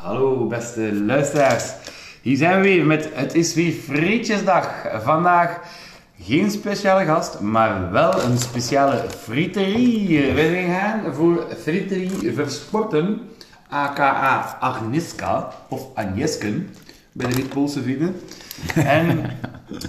Hallo 0.00 0.46
beste 0.46 0.94
luisteraars. 0.94 1.72
Hier 2.22 2.36
zijn 2.36 2.56
we 2.56 2.62
weer 2.62 2.86
met 2.86 3.08
Het 3.12 3.34
is 3.34 3.54
weer 3.54 3.72
Frietjesdag. 3.72 4.68
Vandaag 5.02 5.60
geen 6.20 6.50
speciale 6.50 7.04
gast, 7.04 7.40
maar 7.40 7.90
wel 7.90 8.22
een 8.22 8.38
speciale 8.38 9.04
friterie. 9.18 10.32
We 10.32 10.64
gaan 10.68 11.14
voor 11.14 11.46
Friterie 11.62 12.32
Versporten, 12.32 13.20
aka 13.68 14.56
Agnieszka 14.60 15.52
of 15.68 15.86
Agnieszken, 15.94 16.68
bij 17.12 17.28
de 17.28 17.34
Wit-Poolse 17.34 17.82
vrienden. 17.82 18.20
En 18.74 19.30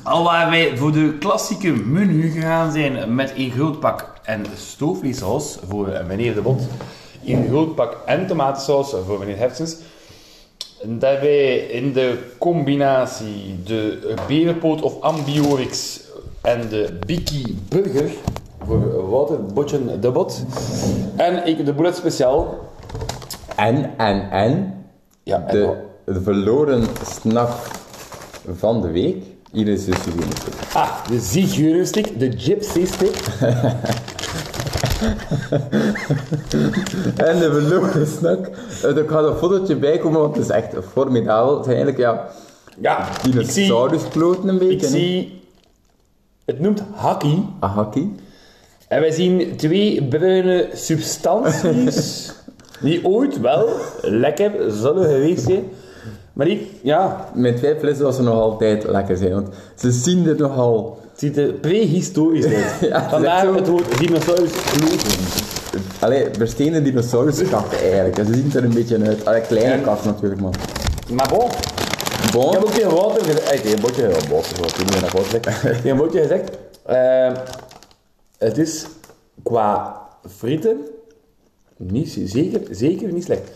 al 0.03 0.23
waar 0.23 0.49
wij 0.49 0.77
voor 0.77 0.91
de 0.91 1.17
klassieke 1.19 1.71
menu 1.71 2.31
gegaan 2.31 2.71
zijn 2.71 3.15
met 3.15 3.33
een 3.35 3.51
groot 3.51 3.79
pak 3.79 4.13
en 4.23 4.45
stoofvleessaus 4.55 5.59
voor 5.69 6.01
meneer 6.07 6.33
De 6.33 6.41
Bot, 6.41 6.61
een 7.25 7.47
groot 7.47 7.75
pak 7.75 7.97
en 8.05 8.27
tomatensaus 8.27 8.95
voor 9.05 9.19
meneer 9.19 9.37
Hefsens, 9.37 9.75
dat 10.85 11.19
wij 11.19 11.55
in 11.57 11.93
de 11.93 12.17
combinatie 12.37 13.63
de 13.65 14.13
berenpoot 14.27 14.81
of 14.81 15.01
ambiorix 15.01 16.01
en 16.41 16.69
de 16.69 16.97
Biki 17.05 17.57
Burger 17.69 18.11
voor 18.65 19.09
Wouter 19.09 19.45
Botjen 19.45 20.01
de 20.01 20.11
Bot 20.11 20.43
en 21.15 21.47
ik 21.47 21.65
de 21.65 21.73
Bullet 21.73 21.95
Speciaal. 21.95 22.59
En, 23.55 23.97
en, 23.97 24.29
en, 24.31 24.83
Ja, 25.23 25.43
en 25.47 25.55
de, 25.55 25.75
de 26.05 26.21
verloren 26.21 26.83
snack 27.05 27.51
van 28.57 28.81
de 28.81 28.91
week. 28.91 29.23
Hier 29.51 29.67
is 29.67 29.85
de 29.85 29.93
Ah, 30.73 31.07
de 31.07 31.19
Zigeunerstick, 31.19 32.19
de 32.19 32.31
Gypsy 32.37 32.85
Stick. 32.85 33.15
En 37.29 37.39
de 37.39 37.49
verloren 37.51 38.07
snack. 38.07 38.47
Eh, 38.83 38.97
Er 38.97 39.09
gaat 39.09 39.23
een 39.27 39.35
fotootje 39.35 39.75
bij 39.75 39.97
komen, 39.97 40.19
want 40.19 40.35
het 40.35 40.45
is 40.45 40.51
echt 40.51 40.73
formidabel. 40.91 41.55
Het 41.55 41.65
zijn 41.65 41.75
eigenlijk, 41.77 42.05
ja, 42.05 42.27
Ja, 42.81 43.07
ik 43.39 43.49
zie, 43.49 43.65
een 43.73 44.49
ik 44.49 44.59
beetje. 44.59 44.85
hè. 44.85 44.91
zie... 44.91 45.41
Het 46.45 46.59
noemt 46.59 46.83
Haki. 46.93 47.45
Ahaki. 47.59 48.15
En 48.87 48.99
wij 49.01 49.11
zien 49.11 49.55
twee 49.55 50.03
bruine 50.03 50.69
substanties 50.73 52.31
die 52.81 53.05
ooit 53.05 53.39
wel 53.39 53.69
lekker 54.01 54.51
zullen 54.71 55.03
geweest 55.05 55.43
zijn. 55.45 55.63
Maar 56.33 56.45
die, 56.45 56.71
ja, 56.81 57.29
Mijn 57.35 57.55
twijfel 57.55 57.87
is 57.87 57.97
dat 57.97 58.15
ze 58.15 58.21
nog 58.21 58.33
altijd 58.39 58.83
lekker 58.87 59.17
zijn, 59.17 59.33
want 59.33 59.47
ze 59.75 59.91
zien 59.91 60.27
er 60.27 60.35
nogal... 60.37 60.99
het 61.11 61.19
ziet 61.19 61.37
er 61.37 61.53
prehistorisch 61.53 62.45
uit. 62.45 62.65
Ja, 62.91 63.09
Vandaar 63.09 63.53
het 63.53 63.67
woord 63.67 63.97
dinosaurus 63.99 64.51
kloten. 64.51 65.19
Allee, 65.99 66.25
verstenen 66.37 66.83
dinosauruskatten 66.83 67.77
eigenlijk. 67.79 68.17
En 68.17 68.25
Ze 68.25 68.33
zien 68.33 68.51
er 68.55 68.63
een 68.63 68.73
beetje 68.73 68.99
uit. 69.05 69.25
Allee, 69.25 69.41
kleine 69.41 69.73
En- 69.73 69.81
kat 69.83 70.05
natuurlijk, 70.05 70.41
man. 70.41 70.53
Maar 71.13 71.27
bon, 71.29 71.47
Bon. 72.31 72.45
ik 72.47 72.53
heb 72.53 72.63
ook 72.63 72.71
tegen 72.71 72.95
Wouter 72.95 73.23
gezegd... 73.25 73.51
eh, 73.51 73.59
tegen 73.61 73.81
Botje, 73.81 74.09
wat 74.19 74.77
ik 75.33 75.43
zeg. 75.51 75.61
Tegen 75.81 75.97
Botje 75.97 76.21
gezegd... 76.21 76.49
eh, 76.83 77.31
het 78.37 78.57
is 78.57 78.85
qua 79.43 80.01
frieten 80.37 80.77
niet, 81.77 82.17
zeker, 82.25 82.61
zeker 82.71 83.11
niet 83.13 83.23
slecht. 83.23 83.51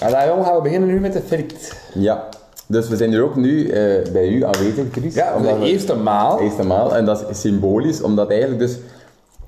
En 0.00 0.10
daarom 0.10 0.44
gaan 0.44 0.56
we 0.56 0.62
beginnen 0.62 0.88
nu 0.88 1.00
met 1.00 1.12
de 1.12 1.20
friet. 1.26 1.72
Ja. 1.94 2.28
Dus 2.66 2.88
we 2.88 2.96
zijn 2.96 3.10
hier 3.10 3.22
ook 3.22 3.36
nu 3.36 3.68
eh, 3.68 4.12
bij 4.12 4.28
u 4.28 4.44
aanwezig, 4.44 4.84
Chris. 4.92 5.14
Ja, 5.14 5.36
omdat 5.36 5.52
de 5.54 5.58
we- 5.60 5.66
eerste 5.66 5.94
maal. 5.94 6.40
eerste 6.40 6.62
maal. 6.62 6.96
En 6.96 7.04
dat 7.04 7.30
is 7.30 7.40
symbolisch, 7.40 8.02
omdat 8.02 8.30
eigenlijk 8.30 8.60
dus 8.60 8.78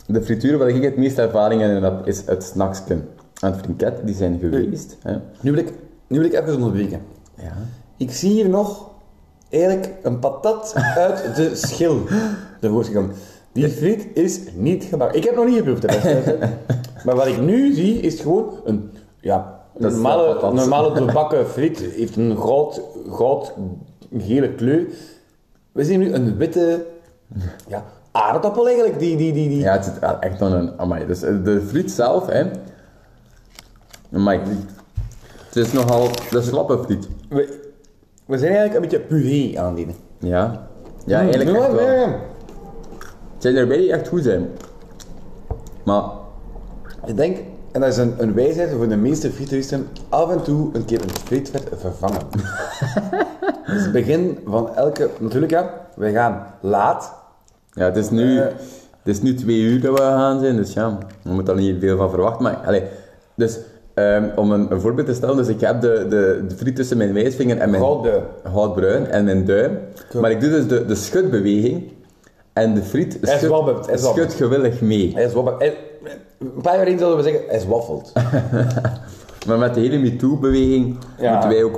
de 0.06 0.22
frituur 0.22 0.58
waar 0.58 0.68
ik 0.68 0.82
het 0.82 0.96
meeste 0.96 1.22
ervaring 1.22 1.62
in 1.62 1.68
heb, 1.82 2.06
is 2.06 2.22
het 2.26 2.42
snacksken. 2.44 3.08
En 3.40 3.50
het 3.52 3.60
frinket, 3.60 3.94
die 4.04 4.14
zijn 4.14 4.38
geweest. 4.40 4.96
Hè. 5.02 5.16
Nu 5.40 5.50
wil 5.50 5.60
ik, 5.60 5.72
nu 6.06 6.18
wil 6.18 6.26
ik 6.26 6.32
even 6.32 6.54
onderbreken. 6.54 7.00
Ja. 7.34 7.52
Ik 7.96 8.10
zie 8.12 8.30
hier 8.30 8.48
nog 8.48 8.90
eigenlijk 9.50 9.88
een 10.02 10.18
patat 10.18 10.72
uit 10.96 11.36
de 11.36 11.50
schil 11.54 12.00
ervoor 12.60 12.84
gekomen. 12.84 13.10
Die 13.52 13.68
friet 13.68 14.06
is 14.14 14.40
niet 14.54 14.84
gebakken. 14.84 15.16
Ik 15.18 15.24
heb 15.24 15.34
nog 15.34 15.46
niet 15.46 15.56
geproefd, 15.56 15.90
hè. 16.02 16.20
Maar 17.04 17.16
wat 17.16 17.26
ik 17.26 17.40
nu 17.40 17.74
zie, 17.74 18.00
is 18.00 18.20
gewoon 18.20 18.50
een, 18.64 18.90
ja, 19.20 19.59
Dat 19.80 19.90
is 19.90 19.96
normale, 19.96 20.34
patat. 20.34 20.52
normale 20.52 20.92
doorbakken 20.92 21.46
friet. 21.46 21.78
heeft 21.78 22.16
een 22.16 22.36
goud, 22.38 22.80
goud 23.10 23.52
gele 24.18 24.54
kleur. 24.54 24.86
We 25.72 25.84
zien 25.84 25.98
nu 26.00 26.12
een 26.12 26.36
witte 26.36 26.86
ja, 27.68 27.84
aardappel 28.10 28.66
eigenlijk. 28.66 28.98
Die, 28.98 29.16
die, 29.16 29.32
die, 29.32 29.48
die. 29.48 29.58
Ja, 29.58 29.72
het 29.72 29.84
zit 29.84 29.98
echt 30.20 30.42
aan 30.42 30.52
een... 30.52 30.78
Amai. 30.78 31.06
Dus 31.06 31.22
eh, 31.22 31.44
de 31.44 31.60
friet 31.60 31.90
zelf, 31.90 32.26
hè. 32.26 32.44
Amai. 34.12 34.40
Het 35.46 35.56
is 35.56 35.72
nogal 35.72 36.08
de 36.30 36.42
slappe 36.42 36.78
friet. 36.84 37.08
We, 37.28 37.70
we 38.26 38.38
zijn 38.38 38.52
eigenlijk 38.54 38.74
een 38.74 38.90
beetje 38.90 39.06
puree 39.06 39.60
aan 39.60 39.76
het. 39.76 39.96
Ja. 40.18 40.68
Ja, 41.06 41.20
eigenlijk 41.20 41.58
echt 41.58 41.72
wel. 41.72 42.06
Het 43.34 43.48
zijn 43.48 43.56
erbij 43.56 43.76
die 43.76 43.92
echt 43.92 44.08
goed 44.08 44.22
zijn. 44.22 44.48
Maar... 45.84 46.04
Ik 47.06 47.16
denk, 47.16 47.38
en 47.72 47.80
dat 47.80 47.90
is 47.90 47.96
een, 47.96 48.14
een 48.18 48.34
wijsheid 48.34 48.70
voor 48.76 48.88
de 48.88 48.96
meeste 48.96 49.30
frieteristen, 49.30 49.88
af 50.08 50.30
en 50.30 50.42
toe 50.42 50.70
een 50.72 50.84
keer 50.84 51.02
een 51.02 51.10
frietvet 51.24 51.68
vervangen. 51.80 52.20
dus 53.72 53.82
het 53.82 53.92
begin 53.92 54.38
van 54.46 54.76
elke... 54.76 55.08
Natuurlijk 55.18 55.52
ja, 55.52 55.86
wij 55.96 56.12
gaan 56.12 56.46
laat. 56.60 57.12
Ja, 57.70 57.84
het 57.84 57.96
is 57.96 58.10
nu, 58.10 58.38
Eh. 58.38 58.44
het 58.44 58.54
is 59.16 59.22
nu 59.22 59.34
twee 59.34 59.60
uur 59.60 59.80
dat 59.80 59.98
we 59.98 60.04
gaan 60.04 60.40
zijn, 60.40 60.56
dus 60.56 60.72
ja, 60.72 60.98
we 61.22 61.30
moeten 61.32 61.54
er 61.54 61.60
niet 61.60 61.76
veel 61.80 61.96
van 61.96 62.10
verwachten. 62.10 62.42
Maar, 62.42 62.56
allee, 62.66 62.82
dus, 63.34 63.58
ehm, 63.94 64.24
om 64.36 64.52
een, 64.52 64.66
een 64.72 64.80
voorbeeld 64.80 65.06
te 65.06 65.14
stellen, 65.14 65.36
dus 65.36 65.48
ik 65.48 65.60
heb 65.60 65.80
de, 65.80 66.06
de, 66.08 66.44
de 66.48 66.54
friet 66.56 66.76
tussen 66.76 66.96
mijn 66.96 67.12
wijsvinger 67.12 67.58
en 67.58 67.70
mijn 67.70 67.82
Gouden. 67.82 68.22
goudbruin 68.52 69.06
en 69.06 69.24
mijn 69.24 69.44
duim. 69.44 69.78
Maar 70.20 70.30
ik 70.30 70.40
doe 70.40 70.50
dus 70.50 70.66
de, 70.66 70.86
de 70.86 70.94
schudbeweging 70.94 71.92
en 72.52 72.74
de 72.74 72.82
friet 72.82 73.46
wabbelt. 73.48 73.90
schudt 73.94 74.32
gewillig 74.34 74.80
mee. 74.80 75.12
Hij 75.14 75.24
is 75.24 75.32
wabbel. 75.32 75.58
hij- 75.58 75.76
Een 76.40 76.60
paar 76.62 76.74
jaar 76.74 76.82
geleden 76.86 76.98
zouden 76.98 77.24
we 77.24 77.30
zeggen, 77.30 77.48
hij 77.48 77.56
is 77.58 77.66
waffelt. 77.66 78.12
Maar 79.46 79.58
met 79.58 79.74
de 79.74 79.80
hele 79.80 79.98
MeToo-beweging 79.98 80.96
Ja. 81.18 81.32
moeten 81.32 81.48
wij 81.50 81.62
ook 81.64 81.76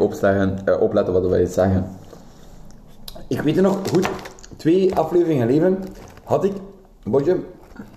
eh, 0.64 0.80
opletten 0.80 1.12
wat 1.12 1.26
wij 1.26 1.46
zeggen. 1.46 1.86
Ik 3.28 3.40
weet 3.40 3.54
het 3.54 3.64
nog 3.64 3.78
goed, 3.92 4.08
twee 4.56 4.94
afleveringen 4.94 5.46
geleden 5.48 5.78
had 6.24 6.44
ik, 6.44 6.52
Botje, 7.04 7.32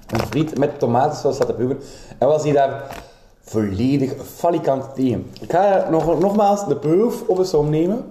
een 0.08 0.20
friet 0.20 0.58
met 0.58 0.80
tomatensaus 0.80 1.38
laten 1.38 1.56
proeven. 1.56 1.78
En 2.18 2.28
was 2.28 2.44
hij 2.44 2.52
daar 2.52 3.02
volledig 3.42 4.14
falikant 4.24 4.96
tegen. 4.96 5.26
Ik 5.42 5.52
ga 5.52 5.88
nog, 5.90 6.20
nogmaals 6.20 6.68
de 6.68 6.76
proef 6.76 7.24
op 7.28 7.38
een 7.38 7.46
som 7.46 7.70
nemen. 7.70 8.06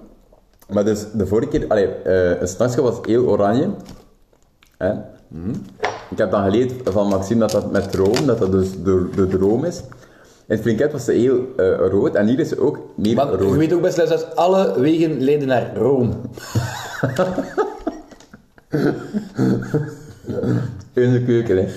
Maar 0.69 0.85
dus 0.85 1.05
de 1.13 1.27
vorige 1.27 1.47
keer, 1.49 1.65
allee, 1.67 1.87
eh 1.87 2.41
een 2.41 2.81
was 2.83 2.95
heel 3.01 3.25
oranje. 3.25 3.69
Hè? 4.77 4.93
Ik 6.15 6.21
heb 6.21 6.31
dan 6.31 6.43
geleerd 6.43 6.71
van 6.83 7.07
Maxime 7.07 7.39
dat 7.39 7.51
dat 7.51 7.71
met 7.71 7.95
room, 7.95 8.25
dat 8.25 8.39
dat 8.39 8.51
dus 8.51 8.69
de, 8.83 9.09
de 9.15 9.27
droom 9.27 9.63
is. 9.65 9.81
En 10.47 10.59
het 10.77 10.91
was 10.91 11.05
heel 11.05 11.39
eh, 11.57 11.77
rood 11.91 12.15
en 12.15 12.27
hier 12.27 12.39
is 12.39 12.49
ze 12.49 12.59
ook 12.59 12.79
meer 12.95 13.15
Want 13.15 13.31
je 13.31 13.37
rood. 13.37 13.55
weet 13.55 13.73
ook 13.73 13.81
best 13.81 13.95
dat 13.97 14.35
alle 14.35 14.79
wegen 14.79 15.21
leiden 15.23 15.47
naar 15.47 15.75
Rome. 15.77 16.09
In 20.93 21.11
de 21.11 21.23
keuken, 21.25 21.57
hè. 21.57 21.67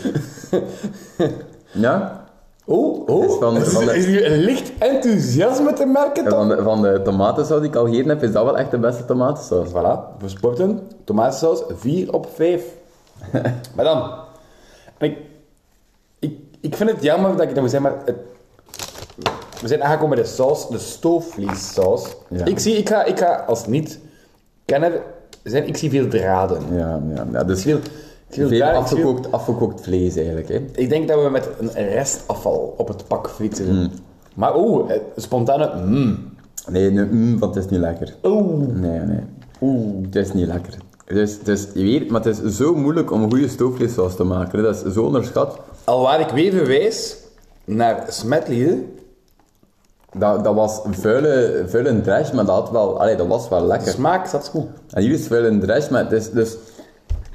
ja? 1.73 2.25
Oh, 2.65 3.09
oh. 3.09 3.25
Is 3.25 3.35
van- 3.41 3.57
is, 3.57 3.69
van 3.69 3.85
de- 3.85 3.97
is 3.97 4.07
hier 4.07 4.33
een 4.33 4.39
licht 4.39 4.73
enthousiasme 4.79 5.73
te 5.73 5.87
merken, 5.87 6.29
van 6.31 6.49
de, 6.49 6.63
van 6.63 6.83
de 6.83 7.01
tomatensaus 7.05 7.61
die 7.61 7.69
ik 7.69 7.77
al 7.77 7.87
gegeten 7.87 8.09
heb, 8.09 8.23
is 8.23 8.33
dat 8.33 8.45
wel 8.45 8.59
echt 8.59 8.71
de 8.71 8.79
beste 8.79 9.05
tomatensaus. 9.05 9.69
Voilà, 9.69 10.19
voor 10.19 10.29
sporten, 10.31 10.81
tomatensaus, 11.05 11.63
4 11.77 12.13
op 12.13 12.27
5. 12.35 12.63
maar 13.75 13.85
dan, 13.85 14.11
ik, 14.99 15.19
ik, 16.19 16.33
ik 16.61 16.77
vind 16.77 16.91
het 16.91 17.03
jammer 17.03 17.31
dat 17.31 17.43
ik 17.43 17.55
dat 17.55 17.61
moet 17.61 17.71
zeggen, 17.71 17.91
maar 17.91 18.03
het, 18.05 18.17
we 19.61 19.69
zijn 19.69 19.83
aangekomen 19.83 20.15
bij 20.15 20.25
de 20.25 20.31
saus, 20.31 20.69
de 20.69 20.79
stoofvleessaus. 20.79 22.17
Ja. 22.29 22.45
Ik 22.45 22.59
zie, 22.59 22.77
ik 22.77 22.89
ga, 22.89 23.05
ik 23.05 23.19
ga 23.19 23.45
als 23.47 23.67
niet-kenner 23.67 25.03
zijn, 25.43 25.67
ik 25.67 25.77
zie 25.77 25.91
veel 25.91 26.09
draden. 26.09 26.63
Ja, 26.75 27.01
ja, 27.15 27.27
ja 27.33 27.45
dus 27.45 27.63
veel, 27.63 27.79
veel 28.29 28.63
afgekookt, 28.63 29.33
afgekookt 29.33 29.81
vlees 29.81 30.17
eigenlijk, 30.17 30.49
hè. 30.49 30.65
Ik 30.73 30.89
denk 30.89 31.09
dat 31.09 31.23
we 31.23 31.31
met 31.31 31.49
een 31.59 31.89
restafval 31.89 32.75
op 32.77 32.89
het 32.89 33.07
pak 33.07 33.31
friet 33.31 33.57
zitten. 33.57 33.93
Maar 34.35 34.57
oeh, 34.57 34.91
eh, 34.91 35.01
spontane 35.17 35.85
mm. 35.85 36.37
Nee, 36.69 36.91
nee 36.91 37.05
mm, 37.05 37.39
want 37.39 37.55
het 37.55 37.65
is 37.65 37.71
niet 37.71 37.81
lekker. 37.81 38.15
Oeh. 38.23 38.69
Nee, 38.69 38.99
nee. 38.99 39.21
Oeh, 39.61 40.05
het 40.05 40.17
is 40.17 40.33
niet 40.33 40.47
lekker. 40.47 40.75
Dus, 41.15 41.39
dus 41.43 41.67
je 41.75 41.83
weet, 41.83 42.11
maar 42.11 42.25
het 42.25 42.41
is 42.43 42.57
zo 42.57 42.75
moeilijk 42.75 43.11
om 43.11 43.23
een 43.23 43.31
goede 43.31 43.49
stoofvleessaus 43.49 44.17
te 44.17 44.25
maken. 44.25 44.59
hè. 44.59 44.65
Dat 44.65 44.85
is 44.87 44.93
zo 44.93 45.03
onderschat. 45.03 45.59
Alwaar 45.85 46.21
ik 46.21 46.29
weer 46.29 46.53
verwijs 46.53 47.17
naar 47.65 48.05
smetlieden. 48.09 48.93
Dat, 50.19 50.45
dat 50.45 50.55
was 50.55 50.81
vuile, 50.91 51.65
vuile 51.67 52.01
trash, 52.01 52.33
maar 52.33 52.45
dat, 52.45 52.55
had 52.55 52.71
wel, 52.71 53.01
allee, 53.01 53.17
dat 53.17 53.27
was 53.27 53.49
wel 53.49 53.61
De 53.61 53.67
lekker. 53.67 53.89
smaak 53.93 54.27
zat 54.27 54.49
goed. 54.49 54.67
En 54.91 55.03
hier 55.03 55.13
is 55.13 55.27
vuile 55.27 55.59
trash, 55.59 55.89
maar 55.89 56.03
het 56.03 56.13
is 56.13 56.31
dus... 56.31 56.57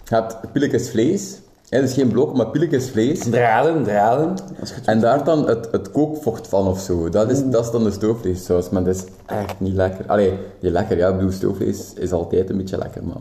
Je 0.05 0.15
hebt 0.15 0.37
pilletjes 0.51 0.89
vlees 0.89 1.41
het 1.69 1.83
is 1.83 1.93
geen 1.93 2.07
blok, 2.07 2.35
maar 2.37 2.47
pilletjes 2.47 2.89
vlees. 2.89 3.19
Draden, 3.19 3.83
draden. 3.83 4.33
Het- 4.55 4.81
En 4.85 4.99
daar 4.99 5.23
dan 5.23 5.47
het, 5.47 5.67
het 5.71 5.91
kookvocht 5.91 6.47
van 6.47 6.67
of 6.67 6.79
zo. 6.79 7.09
Dat 7.09 7.31
is, 7.31 7.43
dat 7.45 7.65
is 7.65 7.71
dan 7.71 7.83
de 7.83 7.91
stoofvleessaus, 7.91 8.69
maar 8.69 8.83
dat 8.83 8.95
is 8.95 9.03
echt 9.25 9.59
niet 9.59 9.73
lekker. 9.73 10.05
Allee, 10.07 10.33
niet 10.59 10.71
lekker, 10.71 10.97
ja. 10.97 11.07
Ik 11.09 11.15
bedoel, 11.15 11.31
stoofvlees 11.31 11.93
is 11.95 12.11
altijd 12.11 12.49
een 12.49 12.57
beetje 12.57 12.77
lekker, 12.77 13.03
maar... 13.03 13.17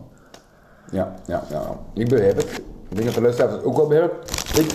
Ja, 0.92 1.14
ja, 1.26 1.44
ja. 1.50 1.78
Ik 1.92 2.08
begrijp 2.08 2.36
het. 2.36 2.50
Ik 2.88 2.96
denk 2.96 3.04
dat 3.04 3.14
de 3.14 3.20
luisteraars 3.20 3.54
het 3.54 3.64
ook 3.64 3.76
wel 3.76 3.86
begrijpen. 3.86 4.18
Ik, 4.54 4.70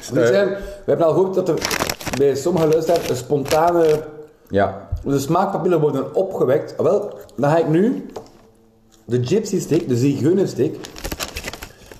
zeggen, 0.00 0.48
we 0.48 0.84
hebben 0.84 1.06
al 1.06 1.12
gehoord 1.12 1.34
dat 1.34 1.48
er 1.48 1.58
bij 2.18 2.34
sommige 2.34 2.66
luisteraars 2.66 3.08
een 3.08 3.16
spontane... 3.16 4.04
Ja, 4.48 4.88
De 5.04 5.18
smaakpapillen 5.18 5.80
worden 5.80 6.14
opgewekt. 6.14 6.76
Wel, 6.76 7.18
dan 7.36 7.50
ga 7.50 7.56
ik 7.56 7.68
nu 7.68 8.06
de 9.04 9.24
gypsy 9.26 9.60
steak, 9.60 9.88
de 9.88 9.96
zigeunersteak, 9.96 10.74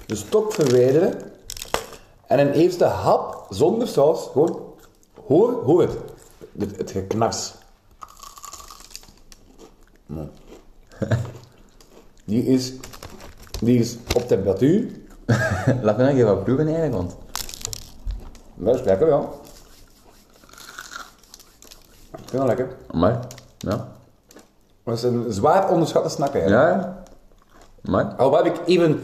de 0.06 0.14
stok 0.14 0.52
verwijderen 0.52 1.14
en 2.26 2.38
een 2.38 2.52
eerste 2.52 2.84
hap 2.84 3.46
zonder 3.48 3.88
saus, 3.88 4.28
gewoon, 4.32 4.60
hoor, 5.26 5.62
hoor 5.64 5.80
het, 5.80 5.96
het, 6.58 6.76
het 6.76 6.90
geknars. 6.90 7.52
Die 12.24 12.44
is, 12.46 12.72
die 13.60 13.78
is 13.78 13.96
op 14.14 14.28
temperatuur. 14.28 14.86
laat 15.82 15.96
me 15.96 16.04
nog 16.04 16.12
even 16.12 16.26
wat 16.26 16.44
proeven 16.44 16.66
eigenlijk, 16.66 16.94
want... 16.94 17.16
Dat 18.54 18.74
is 18.74 18.82
lekker, 18.82 19.08
ja. 19.08 19.28
Het 22.10 22.44
lekker. 22.44 22.68
Maar, 22.92 23.26
ja. 23.58 23.88
Dat 24.84 24.96
is 24.96 25.02
een 25.02 25.24
zwaar 25.28 25.70
onderschatte 25.70 26.08
snack, 26.08 26.32
hè. 26.32 26.44
Ja, 26.44 26.68
ja. 26.68 27.02
Maar, 27.80 28.04
Al 28.04 28.36
heb 28.36 28.44
ik 28.44 28.60
even 28.66 29.00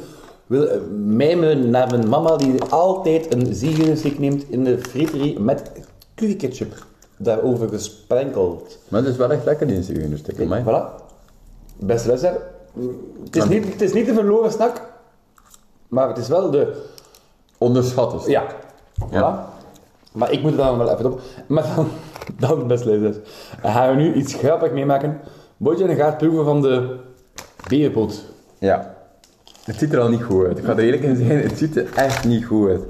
wil 0.46 0.68
eh, 0.68 0.80
mijmeren 0.90 1.70
naar 1.70 1.90
mijn 1.90 2.08
mama 2.08 2.36
die 2.36 2.62
altijd 2.62 3.34
een 3.34 3.54
ziegenstick 3.54 4.18
neemt 4.18 4.44
in 4.50 4.64
de 4.64 4.78
friterie 4.78 5.40
met 5.40 5.70
curryketchup 6.14 6.86
daarover 7.16 7.68
gesprenkeld. 7.68 8.78
maar 8.88 9.00
het 9.00 9.10
is 9.10 9.16
wel 9.16 9.32
echt 9.32 9.44
lekker, 9.44 9.66
die 9.66 9.82
zigeunerstuk, 9.82 10.36
Kijk, 10.36 10.48
maar... 10.48 10.62
voilà. 10.62 11.04
Beste 11.76 12.08
luisteraar, 12.08 12.38
het 13.24 13.36
is, 13.36 13.44
niet, 13.44 13.72
het 13.72 13.80
is 13.80 13.92
niet 13.92 14.06
de 14.06 14.14
verloren 14.14 14.52
snack, 14.52 14.82
maar 15.88 16.08
het 16.08 16.18
is 16.18 16.28
wel 16.28 16.50
de... 16.50 16.84
Onderschat 17.58 18.10
dus. 18.10 18.26
Ja, 18.26 18.46
voilà. 19.04 19.10
Ja. 19.10 19.48
Maar 20.12 20.32
ik 20.32 20.42
moet 20.42 20.50
er 20.50 20.56
dan 20.56 20.78
wel 20.78 20.90
even 20.92 21.12
op. 21.12 21.20
Maar 21.46 21.74
dan, 21.76 21.88
dan 22.38 22.66
beste 22.66 22.86
luisteraars, 22.86 23.16
dan 23.62 23.72
gaan 23.72 23.96
we 23.96 24.02
nu 24.02 24.14
iets 24.14 24.34
grappigs 24.34 24.72
meemaken. 24.72 25.20
Bootje 25.56 25.94
gaat 25.94 26.18
proeven 26.18 26.44
van 26.44 26.62
de 26.62 26.96
berenpoot. 27.68 28.24
Ja. 28.58 28.94
Het 29.64 29.76
ziet 29.76 29.92
er 29.92 30.00
al 30.00 30.08
niet 30.08 30.22
goed 30.22 30.46
uit. 30.46 30.58
Ik 30.58 30.64
ga 30.64 30.72
er 30.72 30.78
eerlijk 30.78 31.02
in 31.02 31.16
zijn, 31.16 31.40
het 31.40 31.58
ziet 31.58 31.76
er 31.76 31.92
echt 31.94 32.24
niet 32.24 32.44
goed 32.44 32.68
uit. 32.68 32.82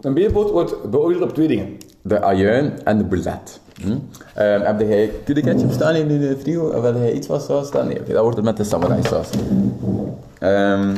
Een 0.00 0.14
berenpoot 0.14 0.50
wordt 0.50 0.90
beoordeeld 0.90 1.22
op 1.22 1.34
twee 1.34 1.48
dingen. 1.48 1.76
De 2.02 2.22
ajuin 2.22 2.84
en 2.84 2.98
de 2.98 3.04
boulet. 3.04 3.60
Hm? 3.82 3.96
Ehm, 4.34 4.60
heb 4.60 4.80
jij 4.80 5.10
curry 5.24 5.42
ketchup 5.42 5.72
staan 5.72 5.94
in 5.94 6.08
de 6.08 6.36
frigo? 6.40 6.68
Of 6.68 6.82
heb 6.82 6.94
jij 6.96 7.12
iets 7.12 7.26
van 7.26 7.40
saus 7.40 7.66
staan? 7.66 7.86
Nee, 7.86 8.00
oké, 8.00 8.12
dat 8.12 8.22
wordt 8.22 8.36
het 8.36 8.44
met 8.44 8.56
de 8.56 8.64
samurai 8.64 9.02
saus. 9.02 9.28
Ehm, 10.38 10.94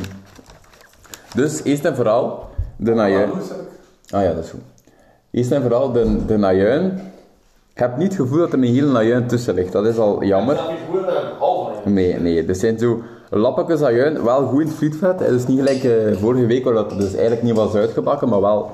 dus 1.35 1.63
eerst 1.63 1.85
en 1.85 1.95
vooral 1.95 2.45
de 2.75 2.93
ajuin. 2.93 3.29
Ah 4.09 4.23
ja, 4.23 4.33
dat 4.33 4.43
is 4.43 4.49
goed. 4.49 4.61
Eerst 5.31 5.51
en 5.51 5.61
vooral 5.61 5.91
de, 5.91 6.25
de 6.25 6.45
ajuin. 6.45 6.85
Ik 7.73 7.79
heb 7.79 7.97
niet 7.97 8.07
het 8.07 8.21
gevoel 8.21 8.37
dat 8.37 8.47
er 8.53 8.57
een 8.57 8.63
hele 8.63 8.97
ajuin 8.97 9.27
tussen 9.27 9.53
ligt. 9.53 9.71
Dat 9.71 9.85
is 9.85 9.97
al 9.97 10.23
jammer. 10.23 10.59
Nee, 11.85 12.19
nee. 12.19 12.45
Er 12.45 12.55
zijn 12.55 12.79
zo 12.79 13.01
lappetjes 13.29 13.81
ajuin, 13.81 14.23
wel 14.23 14.47
goed 14.47 14.61
in 14.61 14.67
het 14.67 14.75
frietvet. 14.75 15.19
Het 15.19 15.29
is 15.29 15.47
niet 15.47 15.57
gelijk 15.57 15.83
eh, 15.83 16.17
vorige 16.17 16.45
week, 16.45 16.63
waar 16.63 16.73
dat 16.73 16.89
dus 16.89 17.13
eigenlijk 17.13 17.41
niet 17.41 17.55
was 17.55 17.73
uitgebakken, 17.73 18.29
maar 18.29 18.41
wel... 18.41 18.71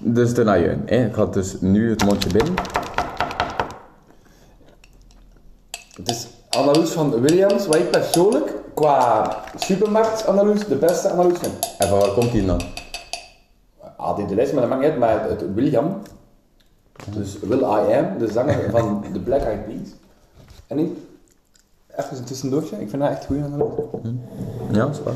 Dus 0.00 0.34
de 0.34 0.44
ajuin. 0.44 0.82
Hè. 0.86 1.06
Ik 1.06 1.14
ga 1.14 1.26
dus 1.26 1.60
nu 1.60 1.90
het 1.90 2.04
mondje 2.04 2.30
binnen. 2.32 2.54
Het 5.94 6.10
is 6.10 6.26
Annaloes 6.50 6.90
van 6.90 7.20
Williams, 7.20 7.66
wat 7.66 7.76
ik 7.76 7.90
persoonlijk 7.90 8.52
qua 8.74 9.30
supermarktanalyse 9.56 10.68
de 10.68 10.74
beste 10.76 11.08
analyse 11.08 11.40
vind. 11.40 11.74
En 11.78 11.88
van 11.88 11.98
waar 11.98 12.10
komt 12.12 12.32
die 12.32 12.46
dan? 12.46 12.60
Ah, 13.96 14.16
die 14.16 14.26
de 14.26 14.34
lijst, 14.34 14.52
maar 14.52 14.60
dat 14.60 14.70
maakt 14.70 14.82
niet 14.82 14.90
uit, 14.90 15.00
maar 15.00 15.28
het 15.28 15.54
William, 15.54 15.96
dus 17.10 17.38
Will 17.40 17.58
I 17.58 17.94
Am, 17.94 18.18
de 18.18 18.28
zanger 18.32 18.70
van 18.70 19.04
The 19.12 19.20
Black 19.20 19.40
Eyed 19.40 19.66
Peas. 19.66 19.88
En 20.66 20.78
ik, 20.78 20.90
even 21.96 22.16
een 22.16 22.24
tussendoortje, 22.24 22.80
ik 22.80 22.90
vind 22.90 23.02
dat 23.02 23.10
echt 23.10 23.24
goed 23.24 23.36
analyse. 23.44 23.82
Ja, 24.70 24.78
dat 24.86 24.90
is 24.90 25.02
waar. 25.02 25.14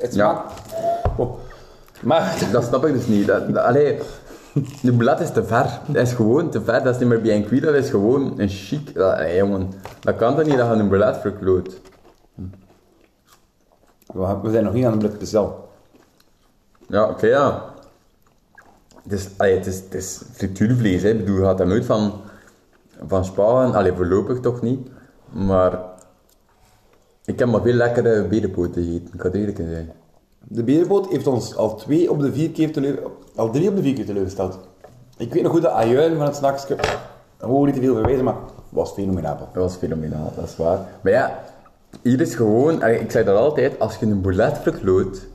Het, 0.00 0.14
Ja. 0.14 0.44
Oh. 1.16 1.34
Maar, 2.02 2.48
Dat 2.52 2.64
snap 2.64 2.84
ik 2.86 2.92
dus 2.92 3.06
niet. 3.06 3.26
Dat, 3.26 3.54
dat- 3.54 3.64
allee, 3.64 3.98
de 4.82 4.92
blad 4.92 5.20
is 5.20 5.30
te 5.30 5.44
ver. 5.44 5.80
Dat 5.86 6.06
is 6.06 6.12
gewoon 6.12 6.50
te 6.50 6.62
ver. 6.62 6.82
Dat 6.82 6.94
is 6.94 7.00
niet 7.00 7.22
meer 7.22 7.44
cuit, 7.48 7.62
dat 7.62 7.74
is 7.74 7.90
gewoon 7.90 8.40
een 8.40 8.48
chic... 8.48 8.94
Dat, 8.94 9.12
allee, 9.12 9.36
jongen, 9.36 9.72
dat 10.00 10.16
kan 10.16 10.36
toch 10.36 10.44
niet 10.44 10.56
dat 10.56 10.66
je 10.66 10.72
een 10.72 10.88
blad 10.88 11.20
verkloot? 11.20 11.80
we 14.42 14.50
zijn 14.50 14.64
nog 14.64 14.72
niet 14.72 14.84
aan 14.84 14.98
de 14.98 15.10
speciaal. 15.14 15.68
Ja, 16.88 17.08
oké, 17.08 17.26
ja. 17.26 17.74
Het 19.02 19.12
is, 19.12 19.28
allee, 19.36 19.56
het 19.56 19.66
is, 19.66 19.76
het 19.76 19.94
is 19.94 20.22
frituurvlees, 20.32 21.02
hè. 21.02 21.08
Ik 21.08 21.18
bedoel, 21.18 21.36
je 21.36 21.44
gaat 21.44 21.58
daar 21.58 21.66
nooit 21.66 21.84
van, 21.84 22.20
van 23.06 23.24
sparen. 23.24 23.74
Allee, 23.74 23.92
voorlopig 23.92 24.40
toch 24.40 24.62
niet. 24.62 24.88
Maar... 25.32 25.94
Ik 27.24 27.38
heb 27.38 27.48
maar 27.48 27.62
veel 27.62 27.72
lekkere 27.72 28.24
berenpoten 28.24 28.84
gegeten. 28.84 29.14
Ik 29.14 29.20
ga 29.20 29.26
het 29.26 29.34
eerlijk 29.34 29.56
zijn. 29.56 29.92
De 30.48 30.62
berenboot 30.62 31.08
heeft 31.08 31.26
ons 31.26 31.56
al 31.56 31.74
twee 31.74 32.10
op 32.10 32.20
de 32.20 32.32
vier 32.32 32.50
keer 32.50 32.72
teleur... 32.72 33.02
al 33.34 33.50
drie 33.50 33.68
op 33.68 33.76
de 33.76 33.82
vier 33.82 33.94
keer 33.94 34.06
teleurgesteld. 34.06 34.58
Ik 35.16 35.32
weet 35.32 35.42
nog 35.42 35.52
goed 35.52 35.62
dat 35.62 35.72
ajuin 35.72 36.16
van 36.16 36.26
het 36.26 36.36
snackske, 36.36 36.76
gewoon 37.38 37.64
niet 37.64 37.74
te 37.74 37.80
veel 37.80 37.94
verwijzen, 37.94 38.24
maar 38.24 38.36
was 38.68 38.92
fenomenaal. 38.92 39.38
Dat 39.38 39.62
was 39.62 39.76
fenomenaal, 39.76 40.32
dat 40.36 40.44
is 40.44 40.56
waar. 40.56 40.78
Maar 41.02 41.12
ja, 41.12 41.42
hier 42.02 42.20
is 42.20 42.34
gewoon, 42.34 42.82
ik 42.82 43.10
zeg 43.10 43.24
dat 43.24 43.36
altijd, 43.36 43.78
als 43.78 43.96
je 43.96 44.06
een 44.06 44.20
boulet 44.20 44.58
verkloot, 44.58 45.26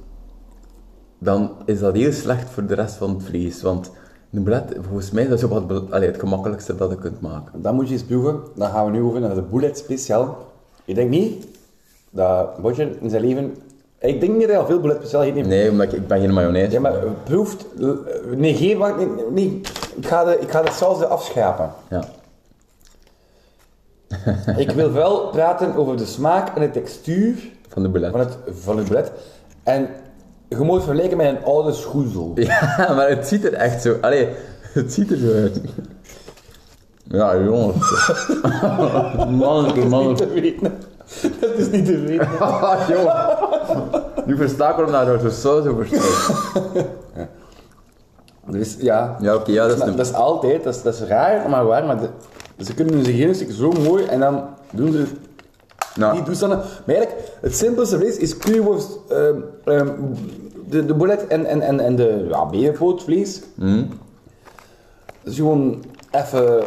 dan 1.18 1.52
is 1.66 1.80
dat 1.80 1.96
heel 1.96 2.12
slecht 2.12 2.50
voor 2.50 2.66
de 2.66 2.76
rest 2.76 2.96
van 2.96 3.10
het 3.10 3.24
vlees. 3.24 3.62
Want 3.62 3.92
een 4.32 4.44
boulet, 4.44 4.78
volgens 4.82 5.12
mij, 5.12 5.28
dat 5.28 5.38
is 5.38 5.44
wat, 5.44 5.92
allee, 5.92 6.08
het 6.08 6.20
gemakkelijkste 6.20 6.76
dat 6.76 6.90
je 6.90 6.98
kunt 6.98 7.22
maken. 7.22 7.62
Dan 7.62 7.76
moet 7.76 7.88
je 7.88 7.94
eens 7.94 8.04
proeven. 8.04 8.40
Dan 8.56 8.70
gaan 8.70 8.86
we 8.86 8.92
nu 8.92 9.02
over 9.02 9.20
naar 9.20 9.36
de 9.36 9.42
Bullet 9.42 9.78
Speciaal. 9.78 10.38
Ik 10.86 10.96
denk 10.96 11.10
niet 11.10 11.48
dat 12.10 12.58
Botje 12.62 12.98
in 13.00 13.10
zijn 13.10 13.22
leven... 13.22 13.56
Ik 14.02 14.20
denk 14.20 14.32
niet 14.32 14.42
dat 14.42 14.50
hij 14.50 14.58
al 14.60 14.66
veel 14.66 14.80
Bullet 14.80 14.98
Speciaal 14.98 15.22
heeft. 15.22 15.48
Nee, 15.48 15.70
omdat 15.70 15.86
ik, 15.86 15.92
ik 15.92 16.08
ben 16.08 16.20
geen 16.20 16.34
mayonaise. 16.34 16.72
Ja, 16.72 16.80
maar 16.80 16.94
proeft... 17.24 17.66
eh, 17.80 17.88
Negeer... 18.36 18.78
wacht, 18.78 18.98
Nee, 18.98 19.08
nee, 19.32 19.62
ik 19.96 20.06
ga 20.08 20.24
de, 20.24 20.38
ik 20.40 20.52
ga 20.52 20.62
de 20.62 20.72
saus 20.72 21.02
eraf 21.02 21.24
schrapen. 21.24 21.72
Ja. 21.90 22.04
Ik 24.58 24.72
wil 24.72 24.92
wel 24.92 25.28
praten 25.30 25.76
over 25.76 25.98
de 25.98 26.06
smaak 26.06 26.56
en 26.56 26.62
de 26.62 26.72
textuur 26.72 27.36
Van 27.68 27.82
de 27.84 27.90
boulet. 27.90 28.12
van 28.12 28.20
het, 28.20 28.38
van 28.62 28.78
het 28.78 28.88
bullet. 28.88 29.12
En 29.64 29.88
je 30.50 30.56
moet 30.58 30.76
het 30.76 30.84
vergelijken 30.84 31.18
met 31.18 31.28
een 31.28 31.44
oude 31.46 31.72
schoezel. 31.74 32.32
Ja, 32.36 32.94
maar 32.96 33.10
het 33.10 33.28
ziet 33.28 33.46
er 33.46 33.54
echt 33.54 33.82
zo, 33.82 33.98
allee, 34.02 34.28
het 34.74 34.94
ziet 34.94 35.12
er 35.12 35.18
zo 35.18 35.34
uit. 35.34 35.62
Ja, 37.04 37.38
jongens. 37.44 38.12
manneke, 39.46 39.80
Niet 39.80 39.90
manneke. 39.90 40.28
te 40.28 40.34
weten. 40.34 40.74
Dat 41.40 41.54
is 41.58 41.70
niet 41.70 41.86
te 41.86 41.98
weten. 42.00 42.28
Joh. 42.96 43.41
Nu 44.26 44.36
versta 44.38 44.70
ik 44.70 44.76
waarom 44.76 44.92
daar 44.92 45.20
zo 45.20 45.30
saus 45.30 45.66
over 45.66 45.88
staat. 45.88 46.86
Dus 48.48 48.76
ja, 48.80 49.18
Ja, 49.22 49.36
oké, 49.36 49.52
ja, 49.52 49.64
dat 49.64 49.72
is 49.74 49.80
dat, 49.80 49.88
een... 49.88 49.96
dat 49.96 50.06
is 50.06 50.14
altijd, 50.14 50.64
dat 50.64 50.76
is, 50.76 50.82
dat 50.82 50.94
is 50.94 51.02
raar, 51.02 51.50
maar 51.50 51.66
waar. 51.66 51.86
Maar 51.86 51.98
de- 52.00 52.64
ze 52.64 52.74
kunnen 52.74 53.06
geen 53.06 53.36
stuk 53.36 53.52
zo 53.52 53.72
mooi 53.72 54.06
en 54.06 54.20
dan 54.20 54.44
doen 54.72 54.92
ze 54.92 55.04
Nou, 55.96 56.14
die 56.14 56.24
toestanden. 56.24 56.58
Maar 56.86 56.96
eigenlijk, 56.96 57.28
het 57.42 57.56
simpelste 57.56 57.98
vlees 57.98 58.18
is 58.18 58.38
curryworst, 58.38 58.90
ehm, 59.10 59.36
ehm, 59.66 59.88
de, 60.70 60.86
de 60.86 60.94
boulet 60.94 61.28
en, 61.28 61.46
en, 61.46 61.62
en, 61.62 61.80
en 61.80 61.96
de 61.96 62.26
ja, 62.30 62.46
berenvootvlees. 62.46 63.42
mm, 63.56 63.88
Dus 65.24 65.36
gewoon 65.36 65.84
even 66.12 66.64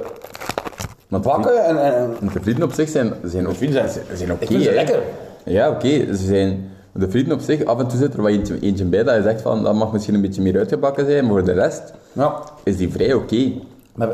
bakken 1.08 1.64
en... 1.64 1.82
en, 1.84 1.94
en 2.20 2.28
de 2.32 2.40
frieten 2.40 2.62
op 2.62 2.72
zich 2.72 2.88
zijn, 2.88 3.12
zijn, 3.24 3.48
ook, 3.48 3.54
vind 3.54 3.72
ze- 3.72 4.02
zijn 4.14 4.32
oké. 4.32 4.54
hè. 4.54 4.74
lekker. 4.74 5.02
Ja, 5.44 5.70
oké. 5.70 5.88
Ze 5.88 6.24
zijn... 6.26 6.72
De 6.96 7.10
frieten 7.10 7.32
op 7.32 7.40
zich, 7.40 7.64
af 7.64 7.78
en 7.78 7.86
toe 7.88 7.98
zit 7.98 8.14
er 8.14 8.22
wat 8.22 8.30
eentje, 8.30 8.58
eentje 8.60 8.84
bij 8.84 9.02
dat 9.02 9.14
je 9.16 9.22
zegt 9.22 9.40
van, 9.42 9.62
dat 9.62 9.74
mag 9.74 9.92
misschien 9.92 10.14
een 10.14 10.20
beetje 10.20 10.42
meer 10.42 10.58
uitgebakken 10.58 11.06
zijn, 11.06 11.24
maar 11.24 11.32
voor 11.32 11.44
de 11.44 11.52
rest 11.52 11.92
Ja, 12.12 12.40
is 12.62 12.76
die 12.76 12.90
vrij 12.92 13.14
oké. 13.14 13.52
maar 13.94 14.08